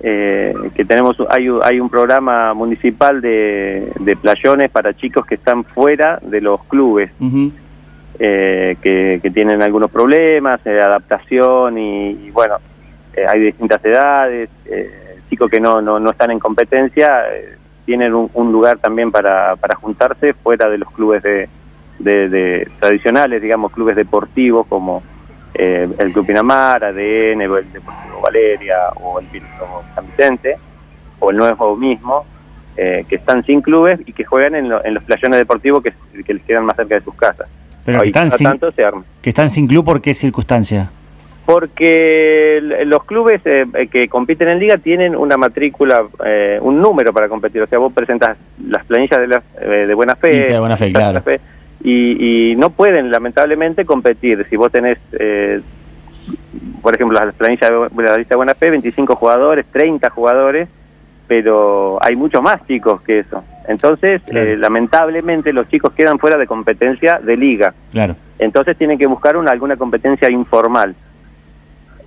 eh, 0.00 0.54
que 0.74 0.84
tenemos 0.84 1.16
hay, 1.30 1.48
un- 1.48 1.60
hay 1.64 1.80
un 1.80 1.88
programa 1.88 2.52
municipal 2.52 3.20
de, 3.22 3.90
de 3.98 4.14
playones 4.16 4.68
para 4.70 4.92
chicos 4.92 5.24
que 5.24 5.36
están 5.36 5.64
fuera 5.64 6.18
de 6.20 6.42
los 6.42 6.62
clubes 6.64 7.10
eh, 8.18 8.76
que, 8.82 9.20
que 9.22 9.30
tienen 9.30 9.62
algunos 9.62 9.90
problemas 9.90 10.62
de 10.64 10.80
adaptación 10.80 11.78
y, 11.78 12.10
y 12.26 12.30
bueno 12.30 12.56
eh, 13.14 13.24
hay 13.26 13.40
distintas 13.40 13.82
edades 13.84 14.48
eh, 14.66 15.18
chicos 15.30 15.50
que 15.50 15.60
no, 15.60 15.80
no, 15.80 15.98
no 15.98 16.10
están 16.10 16.30
en 16.30 16.38
competencia 16.40 17.24
eh, 17.34 17.55
tienen 17.86 18.14
un, 18.14 18.28
un 18.34 18.52
lugar 18.52 18.76
también 18.78 19.10
para, 19.10 19.56
para 19.56 19.76
juntarse 19.76 20.34
fuera 20.34 20.68
de 20.68 20.76
los 20.78 20.90
clubes 20.90 21.22
de, 21.22 21.48
de, 22.00 22.28
de 22.28 22.68
tradicionales 22.80 23.40
digamos 23.40 23.72
clubes 23.72 23.96
deportivos 23.96 24.66
como 24.66 25.02
eh, 25.54 25.88
el 25.98 26.12
Club 26.12 26.26
Pinamar, 26.26 26.84
ADN, 26.84 27.40
o 27.50 27.56
el 27.56 27.72
Deportivo 27.72 28.20
Valeria 28.22 28.76
o 28.96 29.18
el 29.20 29.26
Piloto 29.26 29.82
San 29.94 30.06
Vicente 30.08 30.56
o 31.20 31.30
el 31.30 31.36
Nuevo 31.38 31.74
mismo 31.76 32.26
eh, 32.76 33.06
que 33.08 33.16
están 33.16 33.42
sin 33.44 33.62
clubes 33.62 34.00
y 34.04 34.12
que 34.12 34.24
juegan 34.24 34.54
en, 34.54 34.68
lo- 34.68 34.84
en 34.84 34.92
los 34.92 35.02
playones 35.04 35.38
deportivos 35.38 35.82
que, 35.82 35.94
que 36.22 36.34
les 36.34 36.42
quedan 36.42 36.66
más 36.66 36.76
cerca 36.76 36.96
de 36.96 37.00
sus 37.00 37.14
casas 37.14 37.48
Pero 37.86 38.02
que 38.02 38.08
están, 38.08 38.30
sin, 38.32 38.46
tanto 38.48 38.70
se 38.72 38.84
arma. 38.84 39.02
que 39.22 39.30
están 39.30 39.48
sin 39.48 39.66
club, 39.66 39.82
¿por 39.86 40.02
qué 40.02 40.12
circunstancia? 40.12 40.90
Porque 41.46 42.60
los 42.86 43.04
clubes 43.04 43.40
eh, 43.44 43.64
eh, 43.74 43.86
que 43.86 44.08
compiten 44.08 44.48
en 44.48 44.58
liga 44.58 44.78
tienen 44.78 45.14
una 45.16 45.36
matrícula, 45.36 46.04
eh, 46.24 46.58
un 46.60 46.80
número 46.80 47.12
para 47.12 47.28
competir. 47.28 47.62
O 47.62 47.66
sea, 47.66 47.78
vos 47.78 47.92
presentas 47.92 48.36
las 48.68 48.84
planillas 48.84 49.20
de, 49.20 49.26
la- 49.28 49.42
eh, 49.60 49.86
de 49.86 49.94
buena 49.94 50.16
fe. 50.16 50.50
De 50.52 50.58
buena 50.58 50.76
fe, 50.76 50.90
claro. 50.92 51.06
buena 51.06 51.20
fe, 51.22 51.40
y, 51.84 52.50
y 52.52 52.56
no 52.56 52.70
pueden, 52.70 53.10
lamentablemente, 53.10 53.84
competir. 53.84 54.44
Si 54.50 54.56
vos 54.56 54.72
tenés, 54.72 54.98
eh, 55.18 55.60
por 56.82 56.94
ejemplo, 56.94 57.18
las 57.18 57.34
planillas 57.34 57.70
de 57.70 58.02
la 58.02 58.16
lista 58.18 58.34
de 58.34 58.36
buena 58.36 58.54
fe, 58.54 58.70
25 58.70 59.14
jugadores, 59.14 59.66
30 59.72 60.10
jugadores, 60.10 60.68
pero 61.28 61.98
hay 62.02 62.16
muchos 62.16 62.42
más 62.42 62.66
chicos 62.66 63.00
que 63.02 63.20
eso. 63.20 63.44
Entonces, 63.68 64.20
Claro. 64.26 64.46
eh, 64.48 64.56
lamentablemente, 64.56 65.52
los 65.52 65.68
chicos 65.68 65.92
quedan 65.92 66.18
fuera 66.18 66.36
de 66.36 66.46
competencia 66.46 67.18
de 67.20 67.36
liga. 67.36 67.72
Claro. 67.92 68.16
Entonces 68.38 68.76
tienen 68.76 68.98
que 68.98 69.06
buscar 69.06 69.36
una, 69.36 69.50
alguna 69.52 69.76
competencia 69.76 70.30
informal, 70.30 70.94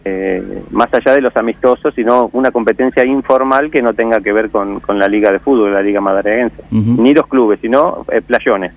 eh, 0.06 0.64
más 0.72 0.94
allá 0.94 1.14
de 1.14 1.22
los 1.22 1.36
amistosos, 1.36 1.94
sino 1.94 2.30
una 2.34 2.52
competencia 2.52 3.06
informal 3.06 3.70
que 3.70 3.82
no 3.82 3.94
tenga 3.94 4.20
que 4.22 4.32
ver 4.34 4.50
con, 4.50 4.80
con 4.80 4.98
la 4.98 5.08
liga 5.08 5.32
de 5.32 5.40
fútbol, 5.40 5.74
la 5.74 5.82
liga 5.82 6.00
madrileña, 6.02 6.52
Ujú. 6.72 7.02
ni 7.04 7.14
los 7.14 7.28
clubes, 7.28 7.60
sino 7.62 8.06
eh, 8.12 8.22
playones, 8.22 8.72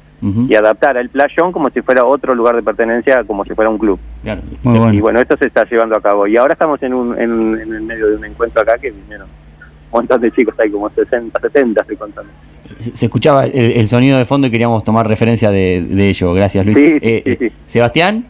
y 0.49 0.55
adaptar 0.55 0.97
al 0.97 1.09
playón 1.09 1.51
como 1.51 1.69
si 1.71 1.81
fuera 1.83 2.05
otro 2.05 2.33
lugar 2.37 2.55
de 2.55 2.63
pertenencia, 2.63 3.25
como 3.25 3.45
si 3.45 3.55
fuera 3.55 3.69
un 3.71 3.79
club. 3.79 3.99
Claro. 4.23 4.41
Muy 4.63 4.73
Se- 4.73 4.79
bueno. 4.79 4.95
Y 4.95 5.01
bueno, 5.01 5.21
esto 5.21 5.37
se 5.37 5.47
está 5.49 5.65
llevando 5.69 5.97
a 5.97 6.01
cabo. 6.01 6.29
Y 6.29 6.37
ahora 6.37 6.53
estamos 6.53 6.81
en, 6.85 6.95
un, 6.95 7.19
en, 7.21 7.61
el 7.73 7.81
medio 7.83 8.07
de 8.09 8.17
un 8.17 8.25
encuentro 8.25 8.63
acá 8.63 8.79
que 8.79 8.93
vinieron 8.93 9.27
un 9.27 9.99
montón 9.99 10.21
de 10.21 10.31
chicos, 10.31 10.55
hay 10.61 10.71
como 10.71 10.89
60, 10.91 11.41
70, 11.41 11.81
estoy 11.81 11.97
contando. 11.97 12.31
Se, 12.79 13.05
escuchaba 13.07 13.47
el, 13.47 13.73
el 13.73 13.89
sonido 13.89 14.17
de 14.17 14.25
fondo 14.25 14.47
y 14.47 14.51
queríamos 14.53 14.85
tomar 14.85 15.09
referencia 15.09 15.51
de, 15.51 15.85
de 15.89 16.09
ello. 16.11 16.33
Gracias, 16.35 16.65
Luis. 16.67 16.79
Sí, 16.79 16.99
Eh, 17.03 17.23
sí, 17.25 17.31
eh, 17.33 17.37
sí. 17.41 17.53
Sebastián. 17.67 18.25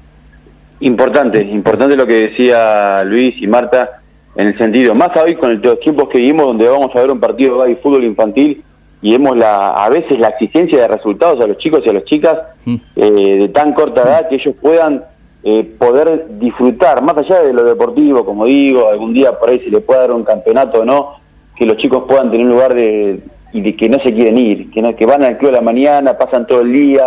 Importante, 0.86 1.40
importante 1.42 1.96
lo 1.96 2.06
que 2.06 2.28
decía 2.28 3.02
Luis 3.04 3.34
y 3.40 3.46
Marta, 3.46 4.00
en 4.34 4.48
el 4.48 4.58
sentido, 4.58 4.94
más 4.94 5.10
hoy 5.22 5.34
con 5.36 5.60
los 5.62 5.80
tiempos 5.80 6.08
que 6.08 6.18
vivimos, 6.18 6.46
donde 6.46 6.68
vamos 6.68 6.90
a 6.94 7.00
ver 7.00 7.10
un 7.10 7.20
partido 7.20 7.62
de 7.62 7.76
fútbol 7.76 8.04
infantil 8.04 8.62
y 9.00 9.12
vemos 9.12 9.36
la, 9.36 9.68
a 9.70 9.88
veces 9.90 10.18
la 10.18 10.28
exigencia 10.28 10.80
de 10.80 10.88
resultados 10.88 11.40
a 11.42 11.46
los 11.46 11.58
chicos 11.58 11.80
y 11.84 11.88
a 11.88 11.92
las 11.92 12.04
chicas 12.04 12.36
Mm. 12.64 12.76
eh, 12.94 13.36
de 13.40 13.48
tan 13.48 13.72
corta 13.74 14.02
edad 14.02 14.28
que 14.28 14.36
ellos 14.36 14.54
puedan 14.62 15.02
eh, 15.42 15.64
poder 15.78 16.26
disfrutar, 16.38 17.02
más 17.02 17.16
allá 17.18 17.42
de 17.42 17.52
lo 17.52 17.64
deportivo, 17.64 18.24
como 18.24 18.44
digo, 18.46 18.88
algún 18.88 19.12
día 19.12 19.36
por 19.38 19.50
ahí 19.50 19.58
se 19.60 19.70
les 19.70 19.82
puede 19.82 19.98
dar 20.00 20.12
un 20.12 20.22
campeonato 20.22 20.80
o 20.80 20.84
no, 20.84 21.14
que 21.56 21.66
los 21.66 21.76
chicos 21.78 22.04
puedan 22.08 22.30
tener 22.30 22.46
un 22.46 22.52
lugar 22.52 22.74
de 22.74 23.20
y 23.52 23.60
de 23.60 23.74
que 23.76 23.88
no 23.88 23.98
se 23.98 24.14
quieren 24.14 24.38
ir, 24.38 24.70
que, 24.70 24.80
no- 24.80 24.94
que 24.96 25.04
van 25.04 25.24
al 25.24 25.36
club 25.38 25.50
a 25.50 25.54
la 25.54 25.60
mañana, 25.60 26.16
pasan 26.16 26.46
todo 26.46 26.60
el 26.62 26.72
día, 26.72 27.04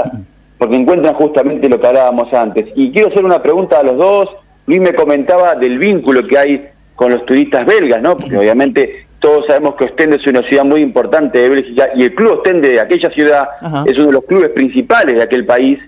porque 0.57 0.75
encuentran 0.75 1.13
justamente 1.15 1.69
lo 1.69 1.79
que 1.79 1.87
hablábamos 1.87 2.33
antes. 2.33 2.65
Y 2.75 2.91
quiero 2.91 3.09
hacer 3.09 3.25
una 3.25 3.41
pregunta 3.41 3.79
a 3.79 3.83
los 3.83 3.97
dos. 3.97 4.29
Luis 4.67 4.79
me 4.79 4.93
comentaba 4.93 5.55
del 5.55 5.77
vínculo 5.77 6.25
que 6.27 6.37
hay 6.37 6.67
con 6.95 7.11
los 7.11 7.25
turistas 7.25 7.65
belgas, 7.65 8.01
¿no? 8.01 8.17
Porque 8.17 8.37
obviamente 8.37 9.05
todos 9.19 9.45
sabemos 9.47 9.75
que 9.75 9.85
Ostende 9.85 10.17
es 10.17 10.27
una 10.27 10.43
ciudad 10.43 10.63
muy 10.63 10.81
importante 10.81 11.39
de 11.39 11.49
Bélgica 11.49 11.89
y 11.95 12.03
el 12.03 12.15
club 12.15 12.39
Ostende 12.39 12.69
de 12.69 12.79
aquella 12.79 13.09
ciudad 13.09 13.47
Ajá. 13.59 13.83
es 13.85 13.97
uno 13.97 14.07
de 14.07 14.13
los 14.13 14.25
clubes 14.25 14.49
principales 14.49 15.15
de 15.15 15.23
aquel 15.23 15.45
país. 15.45 15.79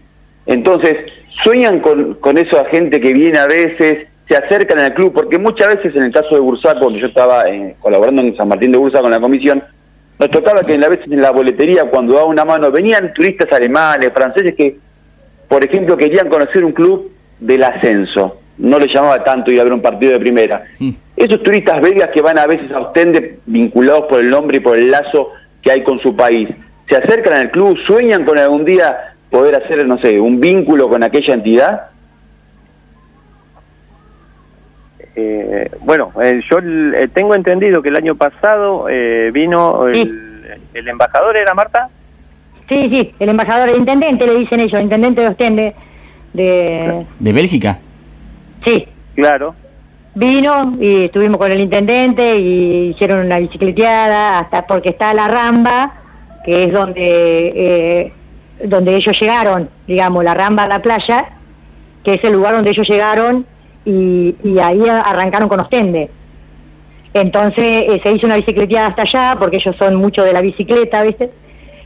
Entonces, 0.45 0.95
sueñan 1.43 1.79
con, 1.79 2.15
con 2.15 2.37
esa 2.37 2.65
gente 2.65 2.99
que 2.99 3.13
viene 3.13 3.37
a 3.37 3.47
veces, 3.47 4.07
se 4.27 4.35
acercan 4.35 4.79
al 4.79 4.93
club, 4.93 5.13
porque 5.13 5.37
muchas 5.37 5.75
veces 5.75 5.95
en 5.95 6.03
el 6.03 6.11
caso 6.11 6.35
de 6.35 6.41
Bursaco, 6.41 6.79
cuando 6.81 6.99
yo 6.99 7.07
estaba 7.07 7.43
eh, 7.43 7.75
colaborando 7.79 8.21
en 8.21 8.35
San 8.35 8.47
Martín 8.47 8.71
de 8.71 8.77
Bursaco 8.77 9.03
con 9.03 9.11
la 9.11 9.19
comisión, 9.19 9.63
nos 10.19 10.31
tocaba 10.31 10.61
que 10.61 10.73
a 10.73 10.89
veces 10.89 11.05
en 11.11 11.21
la 11.21 11.31
boletería, 11.31 11.85
cuando 11.85 12.15
daba 12.15 12.27
una 12.27 12.43
mano, 12.43 12.71
venían 12.71 13.13
turistas 13.13 13.51
alemanes, 13.51 14.11
franceses 14.13 14.55
que, 14.55 14.77
por 15.47 15.63
ejemplo, 15.63 15.95
querían 15.95 16.27
conocer 16.29 16.65
un 16.65 16.71
club 16.71 17.11
del 17.39 17.63
ascenso. 17.63 18.39
No 18.57 18.79
les 18.79 18.91
llamaba 18.91 19.23
tanto 19.23 19.51
ir 19.51 19.59
a 19.59 19.63
ver 19.63 19.73
un 19.73 19.81
partido 19.81 20.13
de 20.13 20.19
primera. 20.19 20.63
Mm. 20.79 20.89
Esos 21.15 21.43
turistas 21.43 21.79
belgas 21.81 22.09
que 22.11 22.21
van 22.21 22.39
a 22.39 22.47
veces 22.47 22.71
a 22.71 22.79
Ostende 22.79 23.39
vinculados 23.45 24.05
por 24.09 24.19
el 24.19 24.29
nombre 24.29 24.57
y 24.57 24.59
por 24.59 24.77
el 24.77 24.89
lazo 24.89 25.29
que 25.61 25.71
hay 25.71 25.83
con 25.83 25.99
su 25.99 26.15
país, 26.15 26.49
se 26.89 26.95
acercan 26.95 27.33
al 27.33 27.51
club, 27.51 27.77
sueñan 27.85 28.25
con 28.25 28.39
algún 28.39 28.65
día 28.65 29.15
poder 29.29 29.55
hacer, 29.55 29.85
no 29.85 29.99
sé, 29.99 30.19
un 30.19 30.39
vínculo 30.39 30.89
con 30.89 31.03
aquella 31.03 31.33
entidad. 31.33 31.81
Eh, 35.19 35.71
bueno, 35.81 36.11
eh, 36.21 36.41
yo 36.47 36.59
eh, 36.59 37.07
tengo 37.11 37.33
entendido 37.33 37.81
que 37.81 37.89
el 37.89 37.95
año 37.95 38.13
pasado 38.13 38.87
eh, 38.87 39.31
vino 39.33 39.87
el, 39.87 40.59
el 40.75 40.87
embajador, 40.87 41.35
¿era 41.35 41.55
Marta? 41.55 41.89
sí, 42.69 42.87
sí, 42.91 43.13
el 43.19 43.29
embajador, 43.29 43.69
el 43.69 43.77
intendente, 43.77 44.27
le 44.27 44.35
dicen 44.35 44.59
ellos, 44.59 44.79
intendente 44.79 45.21
de 45.21 45.27
Ostende, 45.29 45.73
de... 46.33 47.05
¿De 47.17 47.33
Bélgica? 47.33 47.79
Sí, 48.63 48.87
Claro. 49.15 49.55
vino 50.13 50.75
y 50.79 51.05
estuvimos 51.05 51.39
con 51.39 51.51
el 51.51 51.61
intendente 51.61 52.35
y 52.37 52.89
hicieron 52.89 53.25
una 53.25 53.39
bicicleteada 53.39 54.37
hasta 54.39 54.67
porque 54.67 54.89
está 54.89 55.13
la 55.15 55.27
Ramba, 55.27 55.93
que 56.45 56.65
es 56.65 56.71
donde 56.73 57.01
eh, 57.55 58.13
donde 58.63 58.95
ellos 58.95 59.19
llegaron, 59.19 59.69
digamos, 59.87 60.23
la 60.23 60.33
Ramba 60.35 60.63
a 60.63 60.67
la 60.67 60.79
playa, 60.83 61.25
que 62.03 62.15
es 62.15 62.23
el 62.23 62.33
lugar 62.33 62.53
donde 62.53 62.69
ellos 62.71 62.87
llegaron 62.87 63.45
y, 63.87 64.35
y 64.43 64.59
ahí 64.59 64.83
arrancaron 64.89 65.47
con 65.47 65.61
Ostende. 65.61 66.09
Entonces 67.13 67.65
eh, 67.65 68.01
se 68.03 68.11
hizo 68.11 68.25
una 68.25 68.35
bicicleteada 68.35 68.87
hasta 68.87 69.03
allá, 69.03 69.37
porque 69.39 69.57
ellos 69.57 69.75
son 69.79 69.95
mucho 69.95 70.23
de 70.23 70.33
la 70.33 70.41
bicicleta, 70.41 71.01
¿viste? 71.03 71.31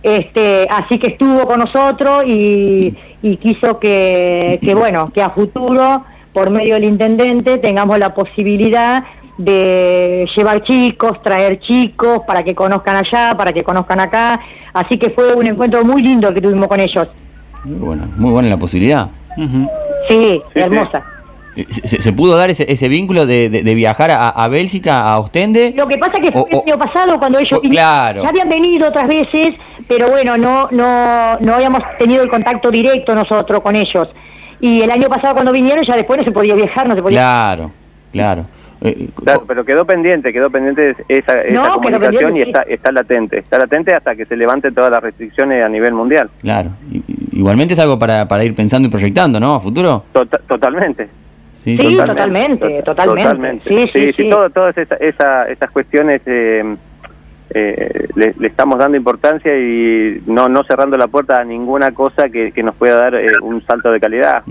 Este, 0.01 0.67
así 0.69 0.97
que 0.97 1.09
estuvo 1.09 1.45
con 1.45 1.59
nosotros 1.59 2.25
y, 2.25 2.95
y 3.21 3.37
quiso 3.37 3.79
que, 3.79 4.59
que, 4.63 4.73
bueno, 4.73 5.11
que 5.13 5.21
a 5.21 5.29
futuro, 5.29 6.03
por 6.33 6.49
medio 6.49 6.73
del 6.73 6.85
intendente, 6.85 7.59
tengamos 7.59 7.99
la 7.99 8.15
posibilidad 8.15 9.03
de 9.37 10.27
llevar 10.35 10.63
chicos, 10.63 11.21
traer 11.21 11.59
chicos 11.59 12.21
para 12.25 12.43
que 12.43 12.55
conozcan 12.55 12.95
allá, 12.95 13.35
para 13.37 13.53
que 13.53 13.63
conozcan 13.63 13.99
acá. 13.99 14.41
Así 14.73 14.97
que 14.97 15.11
fue 15.11 15.35
un 15.35 15.45
encuentro 15.45 15.85
muy 15.85 16.01
lindo 16.01 16.29
el 16.29 16.33
que 16.33 16.41
tuvimos 16.41 16.67
con 16.67 16.79
ellos. 16.79 17.07
Muy 17.63 17.77
buena, 17.77 18.09
muy 18.17 18.31
buena 18.31 18.49
la 18.49 18.57
posibilidad. 18.57 19.07
Sí, 19.35 19.47
Sí, 20.09 20.41
hermosa. 20.55 20.97
Eh, 20.97 21.20
¿Se, 21.83 22.01
se 22.01 22.13
pudo 22.13 22.37
dar 22.37 22.49
ese, 22.49 22.71
ese 22.71 22.87
vínculo 22.87 23.25
de, 23.25 23.49
de- 23.49 23.63
de 23.63 23.75
viajar 23.75 24.09
a, 24.11 24.29
a 24.29 24.47
Bélgica, 24.47 25.01
a 25.03 25.19
Ostende? 25.19 25.73
Lo 25.75 25.87
que 25.87 25.97
pasa 25.97 26.13
que 26.13 26.31
fue 26.31 26.41
O- 26.41 26.47
el 26.49 26.61
año 26.71 26.77
pasado 26.79 27.19
cuando 27.19 27.39
ellos 27.39 27.59
o- 27.59 27.61
claro. 27.61 28.23
ya 28.23 28.29
habían 28.29 28.47
venido 28.49 28.87
otras 28.87 29.07
veces, 29.07 29.55
pero 29.87 30.09
bueno, 30.09 30.37
no, 30.37 30.69
no, 30.71 31.37
no 31.39 31.53
habíamos 31.53 31.81
tenido 31.99 32.23
el 32.23 32.29
contacto 32.29 32.71
directo 32.71 33.13
nosotros 33.15 33.59
con 33.61 33.75
ellos. 33.75 34.07
Y 34.61 34.81
el 34.81 34.91
año 34.91 35.09
pasado 35.09 35.33
cuando 35.33 35.51
vinieron 35.51 35.83
ya 35.83 35.95
después 35.95 36.19
no 36.19 36.23
se 36.25 36.31
podía 36.31 36.55
viajar, 36.55 36.87
no 36.87 36.95
se 36.95 37.01
podía... 37.01 37.17
Claro, 37.19 37.71
claro. 38.13 38.45
Eh, 38.83 39.09
Claro, 39.23 39.43
pero 39.47 39.63
quedó 39.63 39.85
pendiente, 39.85 40.33
quedó 40.33 40.49
pendiente 40.49 40.95
esa, 41.07 41.39
esa 41.41 41.51
No, 41.53 41.73
comunicación 41.75 42.15
pendiente, 42.33 42.39
y 42.39 42.41
está, 42.41 42.61
está 42.63 42.91
latente. 42.91 43.37
Está 43.39 43.59
latente 43.59 43.93
hasta 43.93 44.15
que 44.15 44.25
se 44.25 44.35
levanten 44.35 44.73
todas 44.73 44.89
las 44.89 45.03
restricciones 45.03 45.63
a 45.63 45.69
nivel 45.69 45.93
mundial. 45.93 46.29
Claro. 46.41 46.69
Igualmente 47.31 47.73
es 47.75 47.79
algo 47.79 47.99
para, 47.99 48.27
para 48.27 48.43
ir 48.43 48.55
pensando 48.55 48.87
y 48.87 48.91
proyectando, 48.91 49.39
¿no? 49.39 49.53
A 49.55 49.59
futuro. 49.59 50.05
Tota- 50.13 50.39
totalmente. 50.47 51.07
Sí, 51.63 51.77
totalmente, 51.95 52.81
totalmente. 52.81 53.69
Sí, 53.69 53.87
sí, 53.93 54.13
sí. 54.13 54.29
todas 54.29 54.75
esa, 54.77 55.47
esas 55.47 55.71
cuestiones 55.71 56.21
eh, 56.25 56.75
eh, 57.51 58.07
le, 58.15 58.33
estamos 58.47 58.79
dando 58.79 58.97
importancia 58.97 59.55
y 59.55 60.23
no, 60.25 60.49
no 60.49 60.63
cerrando 60.63 60.97
la 60.97 61.07
puerta 61.07 61.39
a 61.39 61.43
ninguna 61.43 61.91
cosa 61.91 62.29
que, 62.29 62.51
nos 62.63 62.75
pueda 62.75 62.95
dar 62.95 63.15
eh, 63.15 63.27
un 63.43 63.63
salto 63.63 63.91
de 63.91 63.99
calidad. 63.99 64.43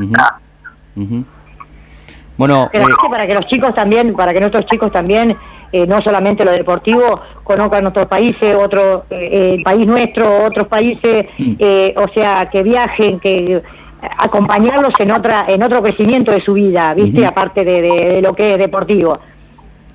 Bueno, 2.37 2.70
para 3.11 3.27
que 3.27 3.35
los 3.35 3.46
chicos 3.46 3.75
también, 3.75 4.14
para 4.14 4.33
que 4.33 4.40
nuestros 4.40 4.66
chicos 4.66 4.92
también, 4.92 5.37
no 5.73 6.01
solamente 6.03 6.44
lo 6.44 6.53
deportivo, 6.53 7.20
conozcan 7.42 7.87
otros 7.87 8.07
países, 8.07 8.55
otro 8.55 9.05
el 9.11 9.62
país 9.64 9.87
nuestro, 9.87 10.44
otros 10.44 10.68
países, 10.68 11.27
mm. 11.38 11.55
o 11.96 12.09
sea, 12.14 12.49
que 12.51 12.62
viajen, 12.62 13.18
que 13.18 13.62
acompañarlos 14.18 14.92
en 14.98 15.10
otra 15.10 15.44
en 15.48 15.62
otro 15.62 15.82
crecimiento 15.82 16.32
de 16.32 16.40
su 16.40 16.54
vida, 16.54 16.94
¿viste? 16.94 17.24
Aparte 17.24 17.64
de, 17.64 18.20
lo 18.22 18.34
que 18.34 18.52
es 18.52 18.58
deportivo. 18.58 19.18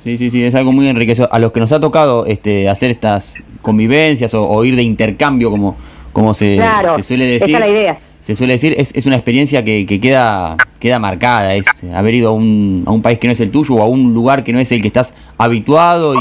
Sí, 0.04 0.18
sí, 0.18 0.30
sí, 0.30 0.44
es 0.44 0.54
algo 0.54 0.72
muy 0.72 0.88
enriquecedor. 0.88 1.30
A 1.32 1.40
los 1.40 1.52
que 1.52 1.60
nos 1.60 1.72
ha 1.72 1.80
tocado 1.80 2.26
este, 2.26 2.70
hacer 2.70 2.92
estas 2.92 3.34
convivencias 3.62 4.34
o, 4.34 4.64
ir 4.64 4.76
de 4.76 4.84
intercambio, 4.84 5.50
como, 5.50 5.76
como 6.14 6.34
se, 6.34 6.60
suele 7.02 7.26
decir. 7.26 7.60
la 7.60 7.68
idea. 7.68 8.00
Se 8.22 8.36
suele 8.36 8.54
decir, 8.54 8.74
es, 8.78 8.96
es 8.96 9.06
una 9.06 9.16
experiencia 9.16 9.64
que, 9.64 9.86
que, 9.86 10.00
queda, 10.00 10.58
queda 10.80 10.98
marcada, 10.98 11.54
es 11.54 11.66
haber 11.94 12.16
ido 12.16 12.30
a 12.30 12.34
un, 12.34 12.84
a 12.88 12.92
un 12.92 13.04
país 13.04 13.20
que 13.20 13.28
no 13.28 13.34
es 13.34 13.40
el 13.40 13.52
tuyo 13.52 13.76
o 13.76 13.84
a 13.84 13.88
un 13.88 14.16
lugar 14.16 14.44
que 14.44 14.52
no 14.52 14.60
es 14.60 14.72
el 14.72 14.82
que 14.82 14.88
estás 14.88 15.14
habituado 15.38 16.16
y, 16.16 16.18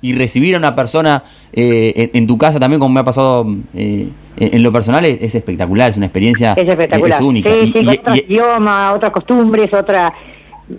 y 0.00 0.12
recibir 0.12 0.54
a 0.54 0.58
una 0.58 0.76
persona 0.76 1.24
eh, 1.52 2.10
en, 2.12 2.26
tu 2.26 2.38
casa 2.38 2.60
también, 2.60 2.78
como 2.78 2.94
me 2.94 3.00
ha 3.00 3.04
pasado 3.04 3.46
eh, 3.74 4.08
en, 4.40 4.62
lo 4.62 4.72
personal, 4.72 5.04
es, 5.04 5.34
espectacular, 5.34 5.90
es 5.90 5.96
una 5.96 6.06
experiencia 6.06 6.54
es 6.54 6.68
espectacular. 6.68 7.22
única. 7.22 7.50
Sí, 7.50 7.72
sí, 7.72 7.88
otro 7.88 8.14
idioma, 8.14 8.92
otras 8.92 9.12
costumbres, 9.12 9.72
otra... 9.72 10.12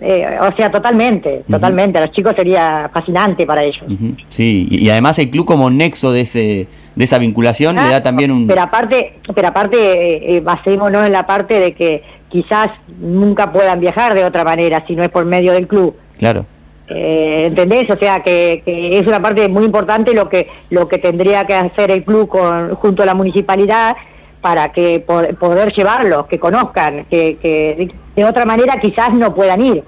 Eh, 0.00 0.38
o 0.40 0.54
sea, 0.56 0.70
totalmente, 0.70 1.42
totalmente. 1.50 1.98
A 1.98 2.02
los 2.02 2.12
chicos 2.12 2.34
sería 2.36 2.88
fascinante 2.92 3.44
para 3.44 3.64
ellos. 3.64 3.84
Sí, 4.28 4.68
y, 4.70 4.88
además 4.88 5.18
el 5.18 5.30
club 5.30 5.46
como 5.46 5.68
nexo 5.68 6.12
de 6.12 6.20
ese 6.20 6.68
de 6.94 7.04
esa 7.04 7.18
vinculación 7.18 7.76
le 7.76 7.88
da 7.88 8.02
también 8.02 8.30
un... 8.30 8.46
Pero 8.46 8.62
aparte, 8.62 9.14
pero 9.34 9.48
aparte 9.48 10.36
eh, 10.36 10.40
basémonos 10.40 11.06
en 11.06 11.12
la 11.12 11.26
parte 11.26 11.58
de 11.58 11.72
que 11.72 12.02
quizás 12.28 12.68
nunca 13.00 13.52
puedan 13.52 13.80
viajar 13.80 14.14
de 14.14 14.24
otra 14.24 14.44
manera 14.44 14.84
si 14.86 14.96
no 14.96 15.02
es 15.02 15.08
por 15.08 15.24
medio 15.24 15.52
del 15.52 15.66
club. 15.66 15.94
Claro. 16.18 16.44
Eh, 16.90 17.46
¿Entendés? 17.46 17.88
O 17.88 17.96
sea, 17.96 18.22
que, 18.22 18.62
es 18.66 19.06
una 19.06 19.22
parte 19.22 19.48
muy 19.48 19.64
importante 19.64 20.12
lo 20.12 20.28
que 20.28 20.48
lo 20.70 20.88
que 20.88 20.98
tendría 20.98 21.44
que 21.46 21.54
hacer 21.54 21.90
el 21.90 22.04
club 22.04 22.28
con, 22.28 22.74
junto 22.74 23.02
a 23.02 23.06
la 23.06 23.14
municipalidad 23.14 23.96
para 24.40 24.72
que 24.72 25.00
poder 25.00 25.72
llevarlos, 25.72 26.26
que 26.26 26.38
conozcan, 26.38 27.04
que, 27.10 27.90
de 28.16 28.24
otra 28.24 28.44
manera 28.46 28.80
quizás 28.80 29.12
no 29.12 29.34
puedan 29.34 29.60
ir. 29.60 29.84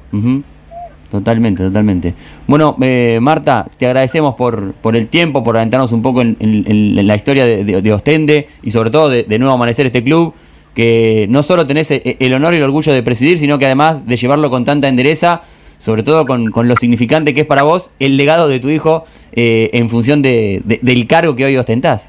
Totalmente, 1.11 1.63
totalmente. 1.65 2.15
Bueno, 2.47 2.77
eh, 2.81 3.19
Marta, 3.21 3.67
te 3.79 3.87
agradecemos 3.87 4.35
por, 4.35 4.73
por 4.75 4.95
el 4.95 5.09
tiempo, 5.09 5.43
por 5.43 5.57
aventarnos 5.57 5.93
un 5.93 6.03
poco 6.03 6.21
en, 6.21 7.07
la 7.07 7.15
historia 7.15 7.47
de, 7.47 7.93
Ostende 7.93 8.49
y 8.63 8.71
sobre 8.71 8.91
todo 8.91 9.09
de, 9.09 9.25
de 9.25 9.39
nuevo 9.39 9.55
amanecer 9.55 9.87
este 9.87 10.05
club, 10.05 10.35
que 10.75 11.27
no 11.29 11.43
solo 11.43 11.67
tenés 11.67 11.91
eh, 11.91 12.17
el 12.19 12.33
honor 12.35 12.55
y 12.55 12.59
el 12.59 12.63
orgullo 12.63 12.93
de 12.93 13.03
presidir, 13.03 13.39
sino 13.39 13.59
que 13.59 13.67
además 13.67 14.07
de 14.07 14.17
llevarlo 14.17 14.51
con 14.51 14.65
tanta 14.65 14.89
endereza 14.89 15.43
sobre 15.83 16.05
todo 16.05 16.27
con, 16.27 16.51
lo 16.55 16.77
significante 16.77 17.35
que 17.35 17.41
es 17.41 17.47
para 17.47 17.65
vos 17.65 17.91
el 17.99 18.17
legado 18.17 18.49
de 18.49 18.61
tu 18.61 18.69
hijo 18.69 19.05
eh, 19.33 19.71
en 19.73 19.89
función 19.89 20.23
de, 20.23 20.63
del 20.65 21.07
cargo 21.07 21.35
que 21.35 21.45
hoy 21.45 21.57
ostentás. 21.57 22.09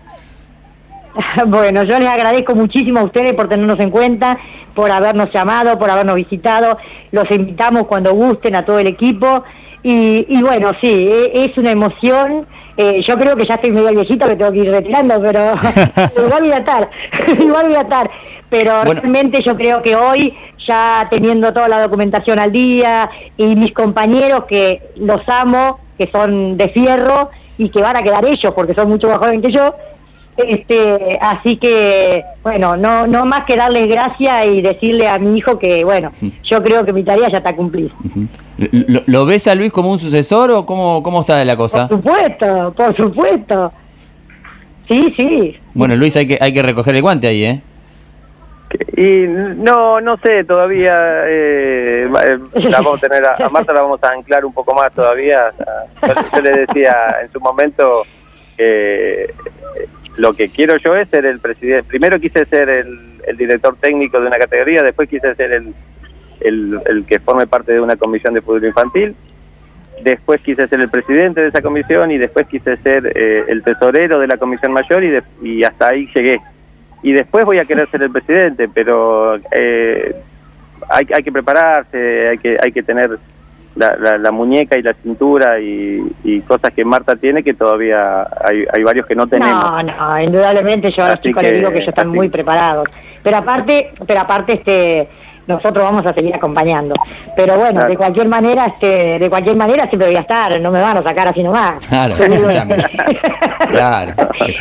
Bueno, 1.47 1.83
yo 1.83 1.99
les 1.99 2.07
agradezco 2.07 2.55
muchísimo 2.55 2.99
a 2.99 3.03
ustedes 3.03 3.33
por 3.33 3.49
tenernos 3.49 3.79
en 3.79 3.89
cuenta, 3.91 4.37
por 4.73 4.91
habernos 4.91 5.31
llamado, 5.31 5.77
por 5.77 5.89
habernos 5.89 6.15
visitado. 6.15 6.77
Los 7.11 7.29
invitamos 7.31 7.87
cuando 7.87 8.13
gusten 8.13 8.55
a 8.55 8.65
todo 8.65 8.79
el 8.79 8.87
equipo. 8.87 9.43
Y, 9.83 10.41
bueno, 10.41 10.71
sí, 10.79 10.87
e, 10.87 11.45
es 11.45 11.57
una 11.57 11.71
emoción. 11.71 12.47
Eh, 12.75 13.03
yo 13.07 13.17
creo 13.17 13.35
que 13.35 13.45
ya 13.45 13.55
estoy 13.55 13.71
medio 13.71 13.91
viejito 13.91 14.27
que 14.27 14.35
tengo 14.35 14.51
que 14.51 14.59
ir 14.59 14.71
retirando, 14.71 15.21
pero 15.21 15.53
igual 16.25 16.41
voy 16.41 16.51
a 16.51 16.57
estar, 16.57 16.89
igual 17.39 17.67
voy 17.67 17.75
a 17.75 17.81
estar. 17.81 18.09
Pero 18.49 18.83
realmente 18.83 19.41
yo 19.41 19.55
creo 19.55 19.81
que 19.81 19.95
hoy, 19.95 20.35
ya 20.67 21.07
teniendo 21.09 21.51
toda 21.53 21.67
la 21.67 21.81
documentación 21.81 22.39
al 22.39 22.51
día 22.51 23.09
y 23.35 23.55
mis 23.55 23.73
compañeros 23.73 24.45
que 24.45 24.91
los 24.95 25.21
amo, 25.27 25.79
que 25.97 26.07
son 26.11 26.57
de 26.57 26.69
fierro 26.69 27.31
y 27.57 27.69
que 27.69 27.81
van 27.81 27.97
a 27.97 28.03
quedar 28.03 28.25
ellos 28.25 28.53
porque 28.53 28.75
son 28.75 28.89
mucho 28.89 29.07
más 29.07 29.17
jóvenes 29.17 29.41
que 29.41 29.51
yo, 29.51 29.73
este, 30.37 31.17
así 31.21 31.57
que, 31.57 32.23
bueno, 32.41 32.75
no, 32.75 33.05
no 33.05 33.25
más 33.25 33.45
que 33.45 33.55
darles 33.55 33.87
gracias 33.87 34.47
y 34.47 34.61
decirle 34.61 35.07
a 35.07 35.19
mi 35.19 35.37
hijo 35.37 35.59
que, 35.59 35.83
bueno, 35.83 36.11
yo 36.43 36.63
creo 36.63 36.85
que 36.85 36.93
mi 36.93 37.03
tarea 37.03 37.29
ya 37.29 37.37
está 37.37 37.55
cumplida. 37.55 37.91
¿Lo, 38.57 39.25
ves 39.25 39.47
a 39.47 39.55
Luis 39.55 39.71
como 39.71 39.91
un 39.91 39.99
sucesor 39.99 40.51
o 40.51 40.65
cómo, 40.65 41.01
cómo 41.01 41.21
está 41.21 41.43
la 41.43 41.57
cosa? 41.57 41.87
Por 41.87 41.97
supuesto, 41.97 42.73
por 42.75 42.95
supuesto. 42.95 43.73
Sí, 44.87 45.13
sí. 45.17 45.57
Bueno, 45.73 45.95
Luis, 45.95 46.15
hay 46.17 46.27
que, 46.27 46.37
hay 46.39 46.53
que 46.53 46.61
recoger 46.61 46.95
el 46.95 47.01
guante 47.01 47.27
ahí, 47.27 47.45
¿eh? 47.45 47.61
Y 48.97 49.27
no, 49.27 50.01
no 50.01 50.17
sé, 50.17 50.43
todavía 50.43 51.27
eh, 51.27 52.07
eh, 52.25 52.39
la 52.69 52.81
vamos 52.81 53.03
a 53.03 53.07
tener 53.07 53.23
a, 53.25 53.49
Marta 53.49 53.73
la 53.73 53.81
vamos 53.81 54.03
a 54.03 54.09
anclar 54.09 54.45
un 54.45 54.53
poco 54.53 54.73
más 54.73 54.91
todavía. 54.93 55.51
Yo, 56.01 56.41
le 56.41 56.51
decía 56.51 57.17
en 57.23 57.31
su 57.31 57.39
momento 57.39 58.03
que 58.57 59.25
eh, 59.25 59.33
lo 60.17 60.33
que 60.33 60.49
quiero 60.49 60.77
yo 60.77 60.95
es 60.95 61.07
ser 61.09 61.25
el 61.25 61.39
presidente. 61.39 61.87
Primero 61.87 62.19
quise 62.19 62.45
ser 62.45 62.69
el, 62.69 63.13
director 63.37 63.75
técnico 63.77 64.19
de 64.19 64.27
una 64.27 64.37
categoría, 64.37 64.83
después 64.83 65.07
quise 65.07 65.33
ser 65.35 65.53
el, 65.53 65.73
el, 66.39 67.05
que 67.07 67.19
forme 67.19 67.47
parte 67.47 67.73
de 67.73 67.81
una 67.81 67.95
comisión 67.95 68.33
de 68.33 68.41
fútbol 68.41 68.65
infantil, 68.65 69.15
después 70.03 70.41
quise 70.41 70.67
ser 70.67 70.81
el 70.81 70.89
presidente 70.89 71.41
de 71.41 71.47
esa 71.47 71.61
comisión 71.61 72.11
y 72.11 72.17
después 72.17 72.47
quise 72.47 72.77
ser 72.77 73.15
el 73.15 73.63
tesorero 73.63 74.19
de 74.19 74.27
la 74.27 74.37
comisión 74.37 74.73
mayor 74.73 75.03
y, 75.03 75.19
y 75.41 75.63
hasta 75.63 75.89
ahí 75.89 76.09
llegué 76.13 76.41
y 77.03 77.11
después 77.11 77.45
voy 77.45 77.59
a 77.59 77.65
querer 77.65 77.89
ser 77.91 78.01
el 78.01 78.11
presidente, 78.11 78.69
pero 78.73 79.35
eh, 79.51 80.15
hay, 80.89 81.05
hay 81.15 81.23
que 81.23 81.31
prepararse, 81.31 82.29
hay 82.29 82.37
que, 82.37 82.57
hay 82.63 82.71
que 82.71 82.81
tener 82.81 83.19
la, 83.75 84.17
la, 84.17 84.31
muñeca 84.31 84.77
y 84.77 84.83
la 84.83 84.93
cintura 84.93 85.59
y, 85.59 86.41
cosas 86.47 86.71
que 86.73 86.85
Marta 86.85 87.15
tiene 87.15 87.43
que 87.43 87.53
todavía 87.53 88.25
hay, 88.41 88.65
hay 88.71 88.83
varios 88.83 89.05
que 89.05 89.15
no 89.15 89.27
tenemos. 89.27 89.83
No, 89.83 89.83
no, 89.83 90.21
indudablemente 90.21 90.91
yo 90.91 91.03
a 91.03 91.09
los 91.09 91.21
chicos 91.21 91.43
les 91.43 91.53
digo 91.53 91.69
que 91.71 91.77
ellos 91.77 91.89
están 91.89 92.07
muy 92.07 92.29
preparados. 92.29 92.87
Pero 93.21 93.37
aparte, 93.37 93.91
pero 94.07 94.21
aparte 94.21 94.53
este 94.53 95.09
nosotros 95.47 95.83
vamos 95.83 96.05
a 96.05 96.13
seguir 96.13 96.33
acompañando. 96.33 96.93
Pero 97.35 97.57
bueno, 97.57 97.85
de 97.85 97.97
cualquier 97.97 98.27
manera, 98.27 98.65
este, 98.65 99.19
de 99.19 99.29
cualquier 99.29 99.55
manera 99.55 99.87
siempre 99.87 100.07
voy 100.07 100.15
a 100.15 100.21
estar, 100.21 100.59
no 100.59 100.71
me 100.71 100.81
van 100.81 100.97
a 100.97 101.03
sacar 101.03 101.27
así 101.27 101.43
nomás. 101.43 101.83
Claro, 101.85 102.15
claro. 103.71 104.13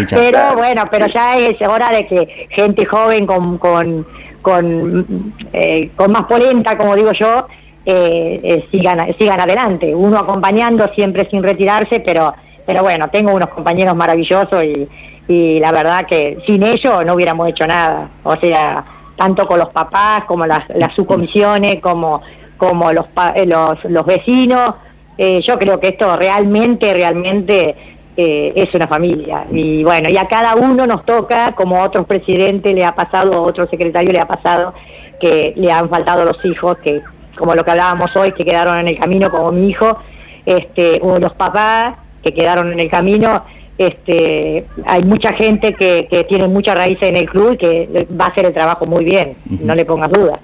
Pero 0.08 0.54
bueno, 0.56 0.84
pero 0.90 1.06
ya 1.06 1.36
es 1.38 1.60
hora 1.62 1.90
de 1.90 2.06
que 2.06 2.46
gente 2.50 2.84
joven 2.84 3.26
con 3.26 3.58
con 3.58 4.06
con, 4.42 5.34
eh, 5.52 5.90
con 5.94 6.10
más 6.10 6.24
polenta, 6.24 6.76
como 6.76 6.96
digo 6.96 7.12
yo, 7.12 7.46
eh, 7.86 8.40
eh, 8.42 8.66
sigan 8.70 9.14
sigan 9.16 9.40
adelante. 9.40 9.94
Uno 9.94 10.18
acompañando 10.18 10.92
siempre 10.94 11.28
sin 11.30 11.42
retirarse, 11.42 12.00
pero 12.00 12.34
pero 12.66 12.82
bueno, 12.82 13.08
tengo 13.08 13.32
unos 13.32 13.48
compañeros 13.48 13.96
maravillosos 13.96 14.62
y, 14.64 14.88
y 15.26 15.58
la 15.58 15.72
verdad 15.72 16.06
que 16.06 16.38
sin 16.46 16.62
ellos 16.62 17.04
no 17.04 17.14
hubiéramos 17.14 17.48
hecho 17.48 17.66
nada. 17.66 18.08
O 18.22 18.36
sea, 18.36 18.84
tanto 19.16 19.46
con 19.46 19.58
los 19.58 19.68
papás 19.70 20.24
como 20.24 20.46
las, 20.46 20.68
las 20.70 20.94
subcomisiones, 20.94 21.80
como, 21.80 22.22
como 22.56 22.92
los, 22.92 23.06
eh, 23.34 23.46
los, 23.46 24.06
vecinos. 24.06 24.74
Eh, 25.18 25.40
yo 25.42 25.58
creo 25.58 25.78
que 25.78 25.88
esto 25.88 26.16
realmente, 26.16 26.92
realmente 26.94 27.76
eh, 28.16 28.52
es 28.56 28.74
una 28.74 28.86
familia. 28.86 29.44
Y 29.50 29.84
bueno, 29.84 30.08
y 30.08 30.16
a 30.16 30.26
cada 30.26 30.54
uno 30.54 30.86
nos 30.86 31.04
toca, 31.04 31.52
como 31.52 31.76
a 31.76 31.84
otros 31.84 32.06
presidentes 32.06 32.74
le 32.74 32.84
ha 32.84 32.94
pasado, 32.94 33.34
a 33.34 33.40
otro 33.40 33.66
secretario 33.68 34.12
le 34.12 34.20
ha 34.20 34.26
pasado, 34.26 34.74
que 35.20 35.52
le 35.56 35.70
han 35.70 35.88
faltado 35.88 36.24
los 36.24 36.44
hijos, 36.44 36.78
que 36.78 37.02
como 37.36 37.54
lo 37.54 37.64
que 37.64 37.70
hablábamos 37.70 38.14
hoy, 38.16 38.32
que 38.32 38.44
quedaron 38.44 38.78
en 38.78 38.88
el 38.88 38.98
camino, 38.98 39.30
como 39.30 39.52
mi 39.52 39.68
hijo, 39.68 39.98
este, 40.44 41.00
o 41.02 41.18
los 41.18 41.32
papás 41.34 41.94
que 42.22 42.34
quedaron 42.34 42.72
en 42.72 42.80
el 42.80 42.90
camino, 42.90 43.44
este, 43.86 44.66
hay 44.86 45.04
mucha 45.04 45.32
gente 45.32 45.74
que, 45.74 46.08
que 46.10 46.24
tiene 46.24 46.48
mucha 46.48 46.74
raíz 46.74 46.98
en 47.02 47.16
el 47.16 47.28
club 47.28 47.52
y 47.52 47.56
que 47.56 48.06
va 48.18 48.26
a 48.26 48.28
hacer 48.28 48.46
el 48.46 48.52
trabajo 48.52 48.86
muy 48.86 49.04
bien, 49.04 49.36
no 49.46 49.74
le 49.74 49.84
pongas 49.84 50.10
duda. 50.10 50.38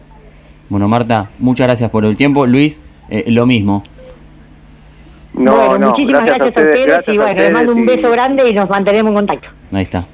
Bueno, 0.69 0.89
Marta, 0.89 1.31
muchas 1.39 1.67
gracias 1.67 1.91
por 1.91 2.05
el 2.05 2.17
tiempo. 2.17 2.47
Luis, 2.47 2.81
eh, 3.09 3.25
lo 3.29 3.47
mismo. 3.47 3.85
No, 5.33 5.79
muchísimas 5.79 6.25
gracias, 6.25 6.57
a 6.57 6.61
ustedes, 6.61 7.01
y 7.07 7.17
bueno, 7.17 7.41
les 7.41 7.53
mando 7.53 7.73
un 7.73 7.87
beso 7.87 8.11
grande 8.11 8.49
y 8.51 8.55
nos 8.55 8.69
mantenemos 8.69 9.11
en 9.11 9.17
contacto. 9.17 9.49
Ahí 9.73 9.83
está. 9.83 10.05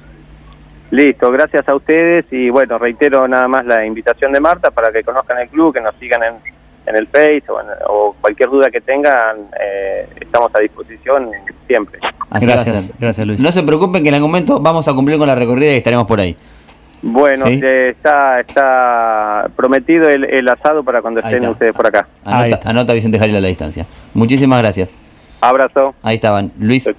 Listo, 0.91 1.31
gracias 1.31 1.67
a 1.67 1.75
ustedes 1.75 2.25
y 2.31 2.49
bueno, 2.49 2.77
reitero 2.77 3.27
nada 3.27 3.47
más 3.47 3.65
la 3.65 3.85
invitación 3.85 4.31
de 4.31 4.39
Marta 4.39 4.69
para 4.69 4.91
que 4.91 5.03
conozcan 5.03 5.39
el 5.39 5.49
club, 5.49 5.73
que 5.73 5.81
nos 5.81 5.95
sigan 5.95 6.21
en, 6.23 6.54
en 6.85 6.95
el 6.95 7.07
Face 7.07 7.43
o, 7.87 8.15
cualquier 8.21 8.49
duda 8.49 8.69
que 8.69 8.81
tengan, 8.81 9.37
eh, 9.59 10.07
estamos 10.19 10.51
a 10.53 10.59
disposición 10.59 11.29
siempre. 11.67 11.99
gracias, 12.41 12.91
gracias 12.99 13.27
Luis. 13.27 13.39
No 13.39 13.51
se 13.51 13.63
preocupen 13.63 14.03
que 14.03 14.09
en 14.09 14.15
algún 14.15 14.29
momento 14.31 14.59
vamos 14.59 14.87
a 14.87 14.93
cumplir 14.93 15.17
con 15.17 15.27
la 15.27 15.35
recorrida 15.35 15.73
y 15.73 15.77
estaremos 15.77 16.05
por 16.07 16.19
ahí. 16.19 16.35
Bueno, 17.01 17.45
Sí. 17.47 17.61
está 17.63 18.39
está 18.39 19.47
prometido 19.55 20.07
el, 20.09 20.23
el 20.23 20.47
asado 20.49 20.83
para 20.83 21.01
cuando 21.01 21.19
Ahí 21.19 21.25
estén 21.33 21.43
está. 21.43 21.51
ustedes 21.51 21.75
por 21.75 21.85
acá. 21.87 22.07
Anota, 22.23 22.93
Vicente 22.93 23.19
Jalil 23.19 23.35
a 23.35 23.41
la 23.41 23.47
distancia. 23.47 23.85
Muchísimas 24.13 24.59
gracias. 24.59 24.91
Abrazo. 25.41 25.93
Ahí 26.01 26.15
estaban 26.15 26.51
Luis 26.59 26.89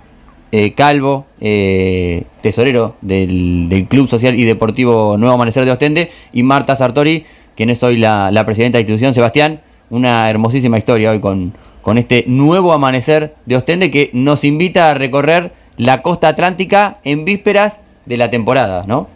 eh, 0.53 0.75
Calvo, 0.75 1.27
eh, 1.40 2.22
tesorero 2.40 2.94
del, 3.01 3.68
del 3.68 3.87
Club 3.88 4.07
Social 4.07 4.38
y 4.38 4.44
Deportivo 4.44 5.16
Nuevo 5.18 5.35
Amanecer 5.35 5.64
de 5.64 5.72
Ostende, 5.72 6.11
y 6.33 6.44
Marta 6.44 6.77
Sartori, 6.77 7.27
quien 7.57 7.70
es 7.70 7.83
hoy 7.83 7.96
la, 7.96 8.31
la 8.31 8.44
presidenta 8.46 8.79
de 8.79 8.85
la 8.85 8.88
institución. 8.88 9.12
Sebastián, 9.14 9.61
una 9.90 10.29
hermosísima 10.31 10.79
historia 10.79 11.11
hoy 11.11 11.20
con, 11.20 11.53
con 11.83 11.99
este 11.99 12.25
nuevo 12.27 12.72
amanecer 12.72 13.35
de 13.46 13.57
Ostende 13.57 13.90
que 13.90 14.11
nos 14.12 14.44
invita 14.44 14.90
a 14.90 14.94
recorrer 14.94 15.53
la 15.77 16.03
costa 16.03 16.29
atlántica 16.29 16.96
en 17.05 17.25
vísperas 17.25 17.79
de 18.07 18.16
la 18.16 18.31
temporada, 18.31 18.85
¿no? 18.87 19.09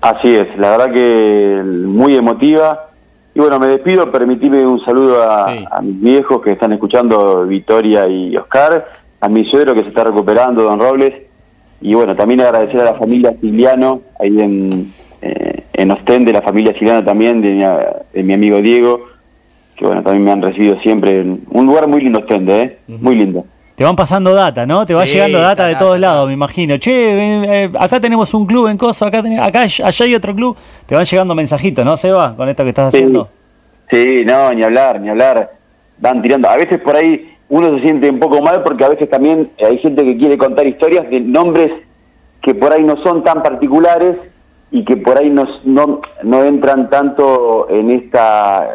Así 0.00 0.34
es, 0.34 0.48
la 0.58 0.70
verdad 0.76 0.92
que 0.92 1.62
muy 1.64 2.16
emotiva. 2.16 2.88
Y 3.34 3.40
bueno, 3.40 3.58
me 3.58 3.66
despido, 3.68 4.10
permitime 4.12 4.66
un 4.66 4.84
saludo 4.84 5.22
a, 5.22 5.46
Sí. 5.46 5.64
a 5.70 5.80
mis 5.80 6.00
viejos 6.00 6.42
que 6.42 6.50
están 6.52 6.72
escuchando, 6.72 7.46
Victoria 7.46 8.06
y 8.08 8.36
Oscar, 8.36 8.86
a 9.20 9.28
mi 9.28 9.44
suegro 9.46 9.74
que 9.74 9.82
se 9.82 9.88
está 9.88 10.04
recuperando, 10.04 10.64
Don 10.64 10.78
Robles, 10.78 11.14
y 11.80 11.94
bueno, 11.94 12.14
también 12.14 12.40
agradecer 12.42 12.80
a 12.80 12.84
la 12.84 12.94
familia 12.94 13.32
Siliano, 13.40 14.02
ahí 14.20 14.38
en, 14.38 14.92
eh, 15.22 15.62
en 15.72 15.90
Ostende, 15.92 16.32
la 16.32 16.42
familia 16.42 16.74
Siliano 16.78 17.02
también, 17.04 17.40
de 17.40 17.52
mi, 17.52 17.62
de 18.12 18.22
mi 18.22 18.34
amigo 18.34 18.58
Diego, 18.58 19.00
que 19.82 19.86
bueno, 19.88 20.02
también 20.02 20.24
me 20.24 20.32
han 20.32 20.42
recibido 20.42 20.78
siempre 20.80 21.20
en 21.20 21.40
un 21.50 21.66
lugar 21.66 21.88
muy 21.88 22.00
lindo 22.00 22.20
Ostende, 22.20 22.60
¿eh? 22.60 22.78
muy 22.88 23.16
lindo. 23.16 23.44
Te 23.74 23.84
van 23.84 23.96
pasando 23.96 24.32
data, 24.34 24.64
¿no? 24.64 24.86
Te 24.86 24.94
va 24.94 25.04
Sí, 25.06 25.14
llegando 25.14 25.40
data 25.40 25.66
de 25.66 25.74
todos 25.74 25.98
lados, 25.98 26.28
me 26.28 26.34
imagino. 26.34 26.76
Che, 26.76 27.64
eh, 27.64 27.70
acá 27.78 27.98
tenemos 27.98 28.32
un 28.34 28.46
club 28.46 28.68
en 28.68 28.76
Coso, 28.78 29.06
acá, 29.06 29.22
ten- 29.22 29.40
acá 29.40 29.62
allá 29.62 30.04
hay 30.04 30.14
otro 30.14 30.34
club. 30.34 30.56
Te 30.86 30.94
van 30.94 31.04
llegando 31.04 31.34
mensajitos, 31.34 31.84
¿no, 31.84 31.96
Seba? 31.96 32.34
Con 32.36 32.48
esto 32.48 32.62
que 32.62 32.68
estás 32.68 32.92
Sí. 32.92 32.98
haciendo. 32.98 33.28
Sí, 33.90 34.22
no, 34.24 34.52
ni 34.52 34.62
hablar, 34.62 35.00
ni 35.00 35.08
hablar. 35.08 35.50
Van 35.98 36.22
tirando. 36.22 36.48
A 36.48 36.56
veces 36.56 36.80
por 36.80 36.94
ahí 36.96 37.34
uno 37.48 37.74
se 37.76 37.80
siente 37.82 38.08
un 38.10 38.20
poco 38.20 38.40
mal 38.40 38.62
porque 38.62 38.84
a 38.84 38.88
veces 38.90 39.08
también 39.10 39.50
hay 39.66 39.78
gente 39.78 40.04
que 40.04 40.16
quiere 40.16 40.38
contar 40.38 40.66
historias 40.66 41.08
de 41.10 41.20
nombres 41.20 41.70
que 42.42 42.54
por 42.54 42.72
ahí 42.72 42.82
no 42.84 42.96
son 43.02 43.24
tan 43.24 43.42
particulares 43.42 44.16
y 44.70 44.84
que 44.84 44.96
por 44.96 45.18
ahí 45.18 45.28
no, 45.30 45.46
no, 45.64 46.00
no 46.22 46.44
entran 46.44 46.88
tanto 46.90 47.68
en 47.70 47.90
esta... 47.90 48.68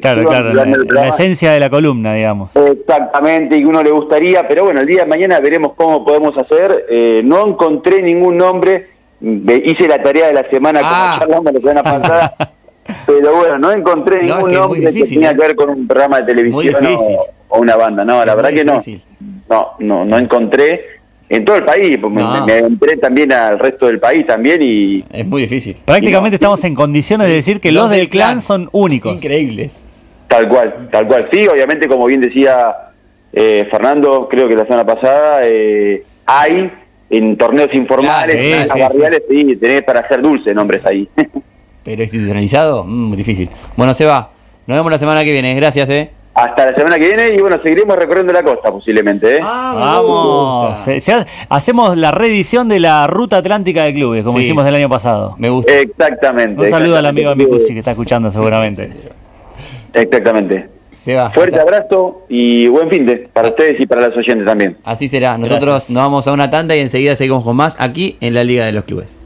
Claro, 0.00 0.22
claro, 0.24 0.52
la, 0.52 1.08
esencia 1.08 1.50
de 1.52 1.58
la 1.58 1.68
columna, 1.68 2.14
digamos. 2.14 2.50
Exactamente, 2.54 3.56
y 3.56 3.60
que 3.60 3.66
uno 3.66 3.82
le 3.82 3.90
gustaría, 3.90 4.46
pero 4.46 4.64
bueno, 4.64 4.80
el 4.80 4.86
día 4.86 5.02
de 5.02 5.08
mañana 5.08 5.40
veremos 5.40 5.72
cómo 5.74 6.04
podemos 6.04 6.36
hacer. 6.38 6.86
Eh, 6.88 7.22
no 7.24 7.46
encontré 7.46 8.00
ningún 8.00 8.36
nombre, 8.36 8.86
hice 9.20 9.88
la 9.88 10.00
tarea 10.02 10.28
de 10.28 10.34
la 10.34 10.48
semana 10.48 10.80
Ah. 10.84 11.16
como 11.18 11.18
charlamos 11.42 11.52
la 11.54 11.60
semana 11.60 11.82
pasada, 11.82 12.34
pero 13.06 13.34
bueno, 13.36 13.58
no 13.58 13.72
encontré 13.72 14.18
No, 14.18 14.22
es 14.22 14.34
ningún 14.36 14.50
es 14.52 14.58
nombre 14.58 14.80
difícil, 14.80 15.18
que 15.20 15.26
tenga 15.26 15.30
¿eh? 15.32 15.34
que 15.36 15.40
ver 15.48 15.56
con 15.56 15.70
un 15.70 15.86
programa 15.88 16.20
de 16.20 16.26
televisión 16.26 16.86
o, 16.86 17.26
o 17.48 17.58
una 17.58 17.76
banda. 17.76 18.04
No, 18.04 18.24
la 18.24 18.34
verdad 18.36 18.50
que 18.50 18.64
no. 18.64 18.78
No, 19.48 19.70
no, 19.80 20.04
no 20.04 20.16
encontré 20.18 20.99
en 21.32 21.44
todo 21.44 21.56
el 21.56 21.64
país, 21.64 21.96
pues 22.00 22.12
me- 22.12 22.20
No. 22.22 22.44
me, 22.44 22.58
entré 22.58 22.96
también 22.96 23.32
al 23.32 23.58
resto 23.58 23.86
del 23.86 24.00
país 24.00 24.26
también 24.26 24.60
y 24.62 25.04
Es 25.12 25.24
muy 25.24 25.42
difícil. 25.42 25.76
Prácticamente 25.84 26.32
no. 26.32 26.36
estamos 26.36 26.64
en 26.64 26.74
condiciones 26.74 27.28
de 27.28 27.34
decir 27.34 27.60
que 27.60 27.70
los, 27.70 27.88
del 27.88 28.08
clan, 28.08 28.42
son 28.42 28.68
únicos. 28.72 29.14
Increíbles. 29.14 29.84
Tal 30.26 30.48
cual, 30.48 30.88
tal 30.90 31.06
cual. 31.06 31.28
Sí, 31.32 31.46
obviamente, 31.46 31.86
como 31.88 32.06
bien 32.06 32.20
decía 32.20 32.74
eh, 33.32 33.66
Fernando, 33.70 34.28
creo 34.28 34.48
que 34.48 34.56
la 34.56 34.64
semana 34.64 34.84
pasada, 34.84 35.40
eh, 35.44 36.02
hay 36.26 36.70
en 37.10 37.36
torneos 37.36 37.72
informales, 37.74 38.34
Claro, 38.36 38.42
sí, 38.42 38.52
en 38.52 38.68
las 38.68 38.76
sí, 38.76 38.80
barriales, 38.80 39.22
sí, 39.30 39.56
tenés 39.56 39.82
para 39.84 40.00
hacer 40.00 40.20
dulce 40.22 40.52
nombres 40.52 40.84
ahí. 40.84 41.08
Pero 41.84 42.02
institucionalizado, 42.02 42.84
mm, 42.84 42.88
muy 43.08 43.16
difícil. 43.16 43.48
Bueno, 43.76 43.94
Seba, 43.94 44.30
nos 44.66 44.76
vemos 44.78 44.90
la 44.90 44.98
semana 44.98 45.24
que 45.24 45.32
viene. 45.32 45.54
Gracias, 45.54 45.88
¿eh? 45.90 46.10
Hasta 46.42 46.66
la 46.70 46.74
semana 46.76 46.98
que 46.98 47.06
viene 47.06 47.34
y 47.36 47.40
bueno, 47.40 47.58
seguiremos 47.62 47.96
recorriendo 47.96 48.32
la 48.32 48.42
costa 48.42 48.70
posiblemente. 48.72 49.36
¿eh? 49.36 49.40
Ah, 49.42 49.74
Vamos. 49.76 50.80
Se- 50.80 51.00
se 51.00 51.12
ha- 51.12 51.26
hacemos 51.48 51.96
la 51.96 52.10
reedición 52.12 52.68
de 52.68 52.80
la 52.80 53.06
ruta 53.06 53.38
atlántica 53.38 53.84
de 53.84 53.92
clubes, 53.92 54.24
como 54.24 54.38
Sí. 54.38 54.44
hicimos 54.44 54.66
el 54.66 54.74
año 54.74 54.88
pasado. 54.88 55.34
Me 55.38 55.50
gusta. 55.50 55.72
Exactamente. 55.78 56.60
Un 56.60 56.70
saludo 56.70 56.96
al 56.96 57.06
amigo 57.06 57.34
Micusi 57.34 57.72
que 57.74 57.80
está 57.80 57.90
escuchando 57.90 58.30
seguramente. 58.30 58.90
Exactamente. 59.92 60.68
Seba, 61.00 61.30
Fuerte 61.30 61.58
abrazo 61.58 62.22
y 62.28 62.68
buen 62.68 62.90
fin 62.90 63.06
de 63.06 63.16
para 63.32 63.48
ustedes 63.48 63.80
y 63.80 63.86
para 63.86 64.08
los 64.08 64.16
oyentes 64.16 64.44
también. 64.46 64.76
Así 64.84 65.08
será. 65.08 65.38
Nosotros 65.38 65.64
Gracias. 65.70 65.90
nos 65.90 66.02
vamos 66.02 66.28
a 66.28 66.32
una 66.32 66.50
tanda 66.50 66.76
y 66.76 66.80
enseguida 66.80 67.16
seguimos 67.16 67.42
con 67.42 67.56
más 67.56 67.74
aquí 67.80 68.18
en 68.20 68.34
la 68.34 68.44
Liga 68.44 68.66
de 68.66 68.72
los 68.72 68.84
Clubes. 68.84 69.16